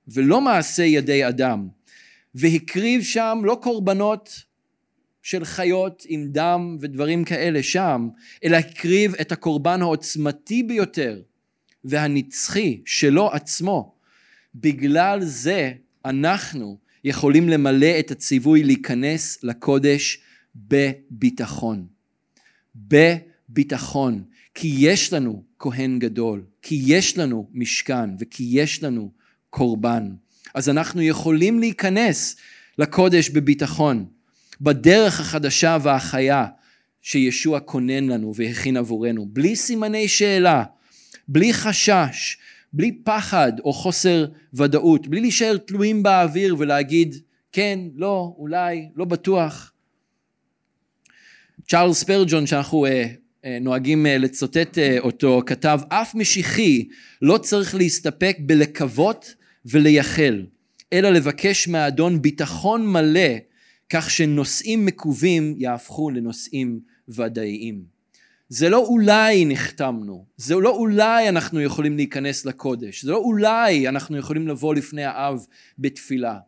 ולא 0.08 0.40
מעשה 0.40 0.82
ידי 0.82 1.28
אדם. 1.28 1.68
והקריב 2.34 3.02
שם 3.02 3.38
לא 3.44 3.58
קורבנות 3.62 4.44
של 5.22 5.44
חיות 5.44 6.02
עם 6.08 6.28
דם 6.28 6.76
ודברים 6.80 7.24
כאלה 7.24 7.62
שם, 7.62 8.08
אלא 8.44 8.56
הקריב 8.56 9.14
את 9.14 9.32
הקורבן 9.32 9.82
העוצמתי 9.82 10.62
ביותר 10.62 11.20
והנצחי 11.84 12.80
שלו 12.86 13.30
עצמו. 13.32 13.94
בגלל 14.54 15.24
זה 15.24 15.72
אנחנו 16.04 16.78
יכולים 17.04 17.48
למלא 17.48 17.98
את 17.98 18.10
הציווי 18.10 18.64
להיכנס 18.64 19.38
לקודש 19.42 20.18
בביטחון. 20.54 21.86
בביטחון. 22.74 24.24
כי 24.54 24.74
יש 24.78 25.12
לנו 25.12 25.42
כהן 25.58 25.98
גדול, 25.98 26.44
כי 26.62 26.82
יש 26.86 27.18
לנו 27.18 27.48
משכן 27.52 28.10
וכי 28.18 28.44
יש 28.50 28.82
לנו 28.82 29.10
קורבן. 29.50 30.08
אז 30.54 30.68
אנחנו 30.68 31.02
יכולים 31.02 31.58
להיכנס 31.58 32.36
לקודש 32.78 33.30
בביטחון, 33.30 34.06
בדרך 34.60 35.20
החדשה 35.20 35.76
והחיה 35.82 36.46
שישוע 37.02 37.60
כונן 37.60 38.04
לנו 38.04 38.32
והכין 38.34 38.76
עבורנו, 38.76 39.26
בלי 39.26 39.56
סימני 39.56 40.08
שאלה, 40.08 40.64
בלי 41.28 41.52
חשש, 41.52 42.36
בלי 42.72 42.92
פחד 42.92 43.52
או 43.64 43.72
חוסר 43.72 44.26
ודאות, 44.54 45.08
בלי 45.08 45.20
להישאר 45.20 45.56
תלויים 45.56 46.02
באוויר 46.02 46.56
ולהגיד 46.58 47.14
כן, 47.52 47.78
לא, 47.94 48.34
אולי, 48.38 48.88
לא 48.96 49.04
בטוח. 49.04 49.69
צ'ארלס 51.70 52.00
ספרג'ון 52.00 52.46
שאנחנו 52.46 52.86
אה, 52.86 53.06
אה, 53.44 53.58
נוהגים 53.60 54.06
אה, 54.06 54.18
לצטט 54.18 54.78
אה, 54.78 54.98
אותו 54.98 55.42
כתב 55.46 55.80
אף 55.88 56.14
משיחי 56.14 56.88
לא 57.22 57.38
צריך 57.38 57.74
להסתפק 57.74 58.36
בלקוות 58.40 59.34
ולייחל 59.64 60.46
אלא 60.92 61.10
לבקש 61.10 61.68
מהאדון 61.68 62.22
ביטחון 62.22 62.86
מלא 62.86 63.30
כך 63.90 64.10
שנושאים 64.10 64.86
מקווים 64.86 65.54
יהפכו 65.58 66.10
לנושאים 66.10 66.80
ודאיים. 67.08 67.82
זה 68.48 68.68
לא 68.68 68.78
אולי 68.86 69.44
נחתמנו, 69.44 70.24
זה 70.36 70.54
לא 70.54 70.76
אולי 70.76 71.28
אנחנו 71.28 71.60
יכולים 71.60 71.96
להיכנס 71.96 72.46
לקודש, 72.46 73.04
זה 73.04 73.10
לא 73.10 73.16
אולי 73.16 73.88
אנחנו 73.88 74.16
יכולים 74.16 74.48
לבוא 74.48 74.74
לפני 74.74 75.04
האב 75.04 75.46
בתפילה. 75.78 76.38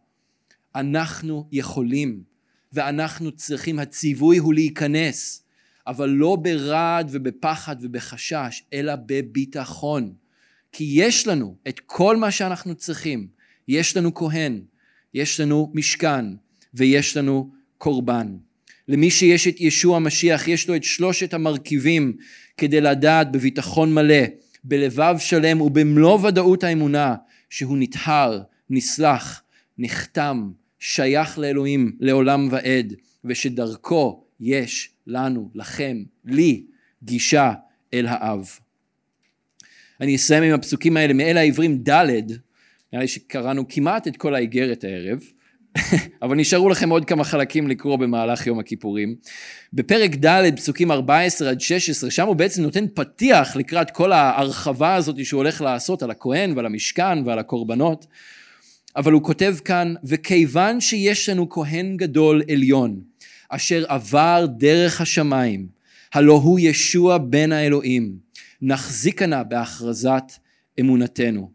אנחנו 0.74 1.48
יכולים 1.52 2.31
ואנחנו 2.72 3.32
צריכים, 3.32 3.78
הציווי 3.78 4.38
הוא 4.38 4.54
להיכנס, 4.54 5.44
אבל 5.86 6.08
לא 6.08 6.36
ברעד 6.36 7.08
ובפחד 7.12 7.76
ובחשש, 7.80 8.62
אלא 8.72 8.92
בביטחון. 9.06 10.12
כי 10.72 10.84
יש 10.92 11.26
לנו 11.26 11.56
את 11.68 11.80
כל 11.86 12.16
מה 12.16 12.30
שאנחנו 12.30 12.74
צריכים. 12.74 13.26
יש 13.68 13.96
לנו 13.96 14.14
כהן, 14.14 14.60
יש 15.14 15.40
לנו 15.40 15.72
משכן 15.74 16.24
ויש 16.74 17.16
לנו 17.16 17.50
קורבן. 17.78 18.36
למי 18.88 19.10
שיש 19.10 19.48
את 19.48 19.60
ישוע 19.60 19.96
המשיח 19.96 20.48
יש 20.48 20.68
לו 20.68 20.76
את 20.76 20.84
שלושת 20.84 21.34
המרכיבים 21.34 22.16
כדי 22.56 22.80
לדעת 22.80 23.32
בביטחון 23.32 23.94
מלא, 23.94 24.24
בלבב 24.64 25.16
שלם 25.18 25.60
ובמלוא 25.60 26.26
ודאות 26.26 26.64
האמונה 26.64 27.14
שהוא 27.50 27.76
נטהר, 27.78 28.42
נסלח, 28.70 29.42
נחתם, 29.78 30.50
שייך 30.84 31.38
לאלוהים 31.38 31.92
לעולם 32.00 32.48
ועד 32.50 32.94
ושדרכו 33.24 34.24
יש 34.40 34.90
לנו, 35.06 35.50
לכם, 35.54 35.96
לי, 36.24 36.62
גישה 37.02 37.52
אל 37.94 38.06
האב. 38.08 38.50
אני 40.00 40.16
אסיים 40.16 40.42
עם 40.42 40.54
הפסוקים 40.54 40.96
האלה 40.96 41.12
מאל 41.12 41.36
העברים 41.36 41.78
ד', 41.88 42.10
נראה 42.92 43.02
לי 43.02 43.08
שקראנו 43.08 43.68
כמעט 43.68 44.08
את 44.08 44.16
כל 44.16 44.34
האיגרת 44.34 44.84
הערב, 44.84 45.20
אבל 46.22 46.36
נשארו 46.36 46.68
לכם 46.68 46.90
עוד 46.90 47.04
כמה 47.04 47.24
חלקים 47.24 47.68
לקרוא 47.68 47.96
במהלך 47.96 48.46
יום 48.46 48.58
הכיפורים. 48.58 49.16
בפרק 49.72 50.10
ד', 50.14 50.56
פסוקים 50.56 50.90
14 50.90 51.50
עד 51.50 51.60
16, 51.60 52.10
שם 52.10 52.26
הוא 52.26 52.36
בעצם 52.36 52.62
נותן 52.62 52.84
פתיח 52.94 53.56
לקראת 53.56 53.90
כל 53.90 54.12
ההרחבה 54.12 54.94
הזאת 54.94 55.24
שהוא 55.24 55.38
הולך 55.38 55.60
לעשות 55.60 56.02
על 56.02 56.10
הכהן 56.10 56.52
ועל 56.56 56.66
המשכן 56.66 57.26
ועל 57.26 57.38
הקורבנות. 57.38 58.06
אבל 58.96 59.12
הוא 59.12 59.22
כותב 59.22 59.56
כאן, 59.64 59.94
וכיוון 60.04 60.80
שיש 60.80 61.28
לנו 61.28 61.48
כהן 61.48 61.96
גדול 61.96 62.42
עליון, 62.50 63.00
אשר 63.48 63.84
עבר 63.88 64.46
דרך 64.58 65.00
השמיים, 65.00 65.68
הלא 66.14 66.32
הוא 66.32 66.58
ישוע 66.60 67.18
בן 67.18 67.52
האלוהים, 67.52 68.16
נחזיקנה 68.62 69.42
בהכרזת 69.42 70.32
אמונתנו. 70.80 71.50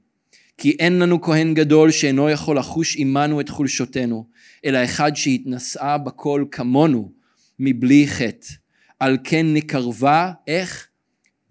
כי 0.57 0.71
אין 0.79 0.99
לנו 0.99 1.21
כהן 1.21 1.53
גדול 1.53 1.91
שאינו 1.91 2.29
יכול 2.29 2.57
לחוש 2.57 2.95
עמנו 2.97 3.41
את 3.41 3.49
חולשותנו, 3.49 4.27
אלא 4.65 4.83
אחד 4.83 5.15
שהתנשאה 5.15 5.97
בכל 5.97 6.45
כמונו, 6.51 7.11
מבלי 7.59 8.07
חטא. 8.07 8.53
על 8.99 9.17
כן 9.23 9.53
נקרבה, 9.53 10.31
איך? 10.47 10.87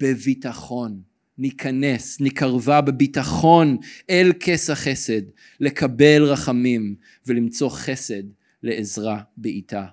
בביטחון. 0.01 1.01
ניכנס, 1.39 2.20
נקרבה 2.20 2.80
בביטחון 2.80 3.76
אל 4.11 4.32
כס 4.41 4.70
החסד, 4.70 5.22
לקבל 5.61 6.22
רחמים 6.22 6.95
ולמצוא 7.26 7.68
חסד 7.70 8.22
לעזרה 8.62 9.20
בעיתה. 9.37 9.87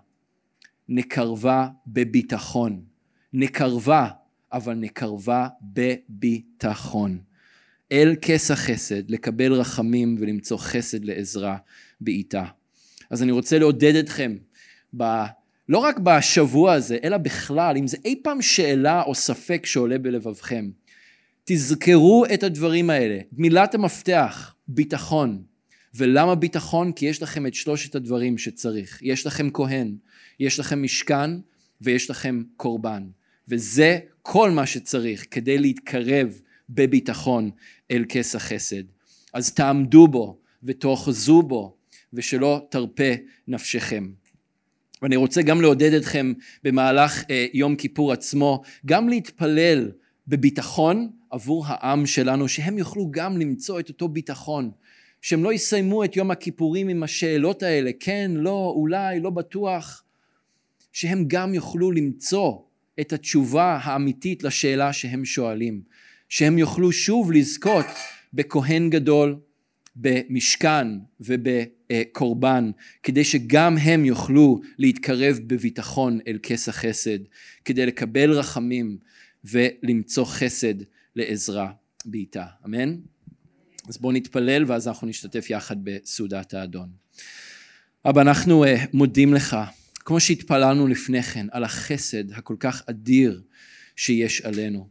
נקרבה 0.90 1.68
בביטחון. 1.88 2.82
נקרבה, 3.34 4.08
אבל 4.54 4.74
נקרבה 4.74 5.48
בביטחון. 5.62 7.20
אל 7.92 8.16
כס 8.22 8.52
החסד, 8.52 9.12
לקבל 9.12 9.54
רחמים 9.54 10.16
ולמצוא 10.20 10.58
חסד 10.58 11.06
לעזרה 11.06 11.58
בעיתה. 12.02 12.46
אז 13.10 13.24
אני 13.24 13.32
רוצה 13.32 13.60
לעודד 13.60 13.96
אתכם, 13.96 14.38
ב, 14.98 15.04
לא 15.70 15.78
רק 15.78 16.00
בשבוע 16.00 16.74
הזה, 16.74 16.98
אלא 17.04 17.18
בכלל, 17.18 17.78
אם 17.78 17.88
זה 17.88 17.98
אי 18.06 18.20
פעם 18.24 18.42
שאלה 18.42 19.02
או 19.02 19.16
ספק 19.16 19.66
שעולה 19.66 19.98
בלבבכם, 19.98 20.70
תזכרו 21.44 22.26
את 22.34 22.44
הדברים 22.44 22.90
האלה. 22.90 23.20
מילת 23.32 23.76
המפתח, 23.76 24.56
ביטחון. 24.68 25.44
ולמה 25.96 26.36
ביטחון? 26.36 26.92
כי 26.92 27.06
יש 27.06 27.22
לכם 27.22 27.48
את 27.48 27.54
שלושת 27.54 27.96
הדברים 27.96 28.38
שצריך. 28.38 29.00
יש 29.02 29.28
לכם 29.28 29.50
כהן, 29.54 29.96
יש 30.40 30.60
לכם 30.60 30.84
משכן 30.84 31.32
ויש 31.82 32.10
לכם 32.10 32.44
קורבן. 32.58 33.04
וזה 33.48 34.00
כל 34.22 34.52
מה 34.52 34.66
שצריך 34.66 35.26
כדי 35.32 35.58
להתקרב 35.58 36.40
בביטחון 36.70 37.52
אל 37.92 38.06
כס 38.10 38.36
החסד. 38.36 38.84
אז 39.34 39.54
תעמדו 39.54 40.08
בו 40.08 40.40
ותאחזו 40.64 41.42
בו 41.42 41.78
ושלא 42.14 42.68
תרפה 42.70 43.14
נפשכם. 43.48 44.10
ואני 45.02 45.16
רוצה 45.16 45.42
גם 45.42 45.62
לעודד 45.62 45.94
אתכם 45.94 46.34
במהלך 46.64 47.24
אה, 47.30 47.46
יום 47.54 47.76
כיפור 47.76 48.12
עצמו, 48.12 48.62
גם 48.86 49.10
להתפלל 49.10 49.92
בביטחון 50.28 51.12
עבור 51.34 51.66
העם 51.68 52.06
שלנו, 52.06 52.48
שהם 52.48 52.78
יוכלו 52.78 53.12
גם 53.12 53.38
למצוא 53.38 53.80
את 53.80 53.90
אותו 53.90 54.08
ביטחון, 54.08 54.72
שהם 55.22 55.44
לא 55.44 55.54
יסיימו 55.54 56.04
את 56.04 56.16
יום 56.16 56.32
הכיפורים 56.32 56.88
עם 56.88 57.04
השאלות 57.04 57.64
האלה, 57.64 57.92
כן, 58.00 58.32
לא, 58.36 58.74
אולי, 58.76 59.20
לא 59.20 59.30
בטוח, 59.30 60.04
שהם 60.92 61.26
גם 61.28 61.54
יוכלו 61.54 61.92
למצוא 61.92 62.58
את 63.00 63.14
התשובה 63.14 63.80
האמיתית 63.84 64.44
לשאלה 64.44 64.94
שהם 64.94 65.26
שואלים, 65.26 65.82
שהם 66.30 66.58
יוכלו 66.58 66.92
שוב 66.92 67.32
לזכות 67.32 67.86
בכהן 68.34 68.90
גדול, 68.90 69.36
במשכן 69.96 70.88
ובקורבן, 71.20 72.72
כדי 73.04 73.24
שגם 73.24 73.78
הם 73.78 74.06
יוכלו 74.06 74.62
להתקרב 74.78 75.40
בביטחון 75.48 76.20
אל 76.28 76.40
כס 76.44 76.70
החסד, 76.70 77.20
כדי 77.66 77.86
לקבל 77.86 78.32
רחמים 78.32 78.98
ולמצוא 79.46 80.26
חסד 80.26 80.76
לעזרה 81.16 81.72
בעיטה. 82.06 82.46
אמן? 82.66 82.96
אז 83.88 83.98
בואו 83.98 84.14
נתפלל 84.14 84.64
ואז 84.68 84.88
אנחנו 84.88 85.08
נשתתף 85.08 85.50
יחד 85.50 85.76
בסעודת 85.84 86.54
האדון. 86.54 86.90
אבא, 88.06 88.22
אנחנו 88.22 88.66
uh, 88.66 88.68
מודים 88.94 89.34
לך, 89.34 89.58
כמו 89.96 90.20
שהתפללנו 90.20 90.88
לפני 90.88 91.24
כן, 91.24 91.48
על 91.52 91.64
החסד 91.64 92.32
הכל 92.32 92.56
כך 92.60 92.84
אדיר 92.90 93.42
שיש 93.96 94.42
עלינו. 94.42 94.88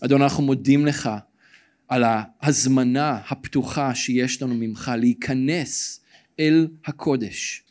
אדון, 0.00 0.22
אנחנו 0.22 0.42
מודים 0.42 0.86
לך 0.86 1.10
על 1.88 2.04
ההזמנה 2.06 3.20
הפתוחה 3.28 3.94
שיש 3.94 4.42
לנו 4.42 4.54
ממך 4.54 4.92
להיכנס 4.98 6.00
אל 6.40 6.68
הקודש, 6.84 7.62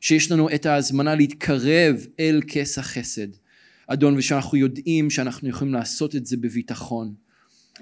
שיש 0.00 0.32
לנו 0.32 0.54
את 0.54 0.66
ההזמנה 0.66 1.14
להתקרב 1.14 2.06
אל 2.20 2.40
כס 2.48 2.78
החסד. 2.78 3.28
אדון, 3.86 4.16
ושאנחנו 4.16 4.58
יודעים 4.58 5.10
שאנחנו 5.10 5.48
יכולים 5.48 5.74
לעשות 5.74 6.16
את 6.16 6.26
זה 6.26 6.36
בביטחון, 6.36 7.14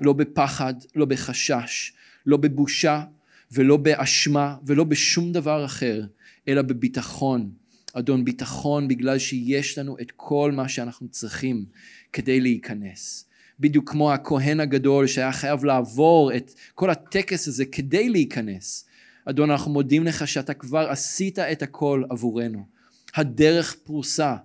לא 0.01 0.12
בפחד, 0.12 0.74
לא 0.97 1.05
בחשש, 1.05 1.93
לא 2.26 2.36
בבושה 2.36 3.05
ולא 3.53 3.76
באשמה 3.76 4.57
ולא 4.66 4.84
בשום 4.84 5.32
דבר 5.32 5.64
אחר, 5.64 6.07
אלא 6.49 6.62
בביטחון. 6.62 7.51
אדון, 7.93 8.24
ביטחון 8.24 8.88
בגלל 8.88 9.18
שיש 9.18 9.78
לנו 9.78 9.97
את 10.01 10.12
כל 10.16 10.53
מה 10.53 10.68
שאנחנו 10.68 11.09
צריכים 11.09 11.64
כדי 12.12 12.40
להיכנס. 12.40 13.24
בדיוק 13.61 13.90
כמו 13.90 14.12
הכהן 14.12 14.61
הגדול 14.61 15.07
שהיה 15.07 15.32
חייב 15.32 15.64
לעבור 15.64 16.36
את 16.36 16.51
כל 16.74 16.90
הטקס 16.90 17.49
הזה 17.49 17.64
כדי 17.64 18.09
להיכנס. 18.09 18.84
אדון, 19.24 19.51
אנחנו 19.51 19.72
מודים 19.72 20.05
לך 20.05 20.28
שאתה 20.28 20.55
כבר 20.55 20.90
עשית 20.90 21.38
את 21.38 21.62
הכל 21.62 22.05
עבורנו. 22.11 22.66
הדרך 23.14 23.74
פרוסה, 23.74 24.36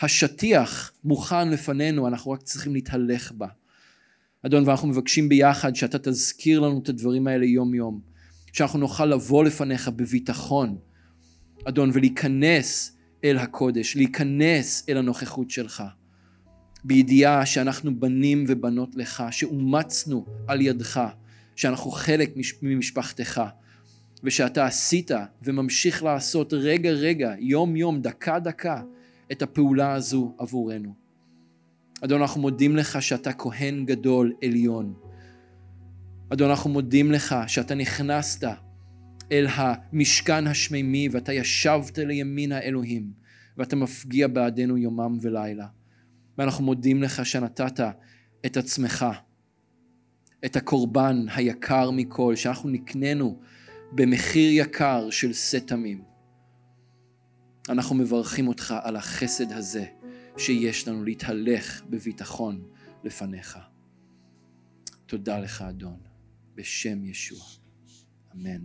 השטיח 0.00 0.92
מוכן 1.04 1.50
לפנינו, 1.50 2.08
אנחנו 2.08 2.30
רק 2.30 2.42
צריכים 2.42 2.74
להתהלך 2.74 3.32
בה. 3.32 3.46
אדון, 4.46 4.68
ואנחנו 4.68 4.88
מבקשים 4.88 5.28
ביחד 5.28 5.76
שאתה 5.76 5.98
תזכיר 5.98 6.60
לנו 6.60 6.80
את 6.82 6.88
הדברים 6.88 7.26
האלה 7.26 7.46
יום 7.46 7.74
יום, 7.74 8.00
שאנחנו 8.52 8.78
נוכל 8.78 9.06
לבוא 9.06 9.44
לפניך 9.44 9.88
בביטחון, 9.88 10.78
אדון, 11.64 11.90
ולהיכנס 11.92 12.96
אל 13.24 13.38
הקודש, 13.38 13.96
להיכנס 13.96 14.86
אל 14.88 14.96
הנוכחות 14.96 15.50
שלך. 15.50 15.82
בידיעה 16.84 17.46
שאנחנו 17.46 18.00
בנים 18.00 18.44
ובנות 18.48 18.96
לך, 18.96 19.24
שאומצנו 19.30 20.26
על 20.46 20.60
ידך, 20.60 21.00
שאנחנו 21.56 21.90
חלק 21.90 22.34
ממשפחתך, 22.62 23.42
ושאתה 24.24 24.66
עשית 24.66 25.10
וממשיך 25.42 26.02
לעשות 26.02 26.52
רגע 26.52 26.90
רגע, 26.90 27.34
יום 27.38 27.76
יום, 27.76 28.00
דקה 28.00 28.38
דקה, 28.38 28.82
את 29.32 29.42
הפעולה 29.42 29.92
הזו 29.92 30.34
עבורנו. 30.38 31.03
אדון, 32.04 32.20
אנחנו 32.20 32.40
מודים 32.40 32.76
לך 32.76 33.02
שאתה 33.02 33.32
כהן 33.32 33.84
גדול 33.84 34.32
עליון. 34.44 34.94
אדון, 36.28 36.50
אנחנו 36.50 36.70
מודים 36.70 37.12
לך 37.12 37.34
שאתה 37.46 37.74
נכנסת 37.74 38.48
אל 39.32 39.46
המשכן 39.50 40.46
השמימי 40.46 41.08
ואתה 41.12 41.32
ישבת 41.32 41.98
לימין 41.98 42.52
האלוהים 42.52 43.12
ואתה 43.56 43.76
מפגיע 43.76 44.28
בעדנו 44.28 44.76
יומם 44.76 45.18
ולילה. 45.20 45.66
ואנחנו 46.38 46.64
מודים 46.64 47.02
לך 47.02 47.26
שנתת 47.26 47.80
את 48.46 48.56
עצמך, 48.56 49.06
את 50.44 50.56
הקורבן 50.56 51.26
היקר 51.34 51.90
מכל, 51.90 52.36
שאנחנו 52.36 52.70
נקננו 52.70 53.40
במחיר 53.92 54.50
יקר 54.52 55.10
של 55.10 55.32
סתמים. 55.32 56.02
אנחנו 57.68 57.94
מברכים 57.94 58.48
אותך 58.48 58.74
על 58.82 58.96
החסד 58.96 59.52
הזה 59.52 59.84
שיש 60.38 60.88
לנו 60.88 61.04
להתהלך 61.04 61.82
בביטחון 61.90 62.68
לפניך. 63.04 63.58
תודה 65.06 65.38
לך, 65.38 65.62
אדון, 65.62 66.00
בשם 66.54 67.04
ישוע. 67.04 67.44
אמן. 68.34 68.64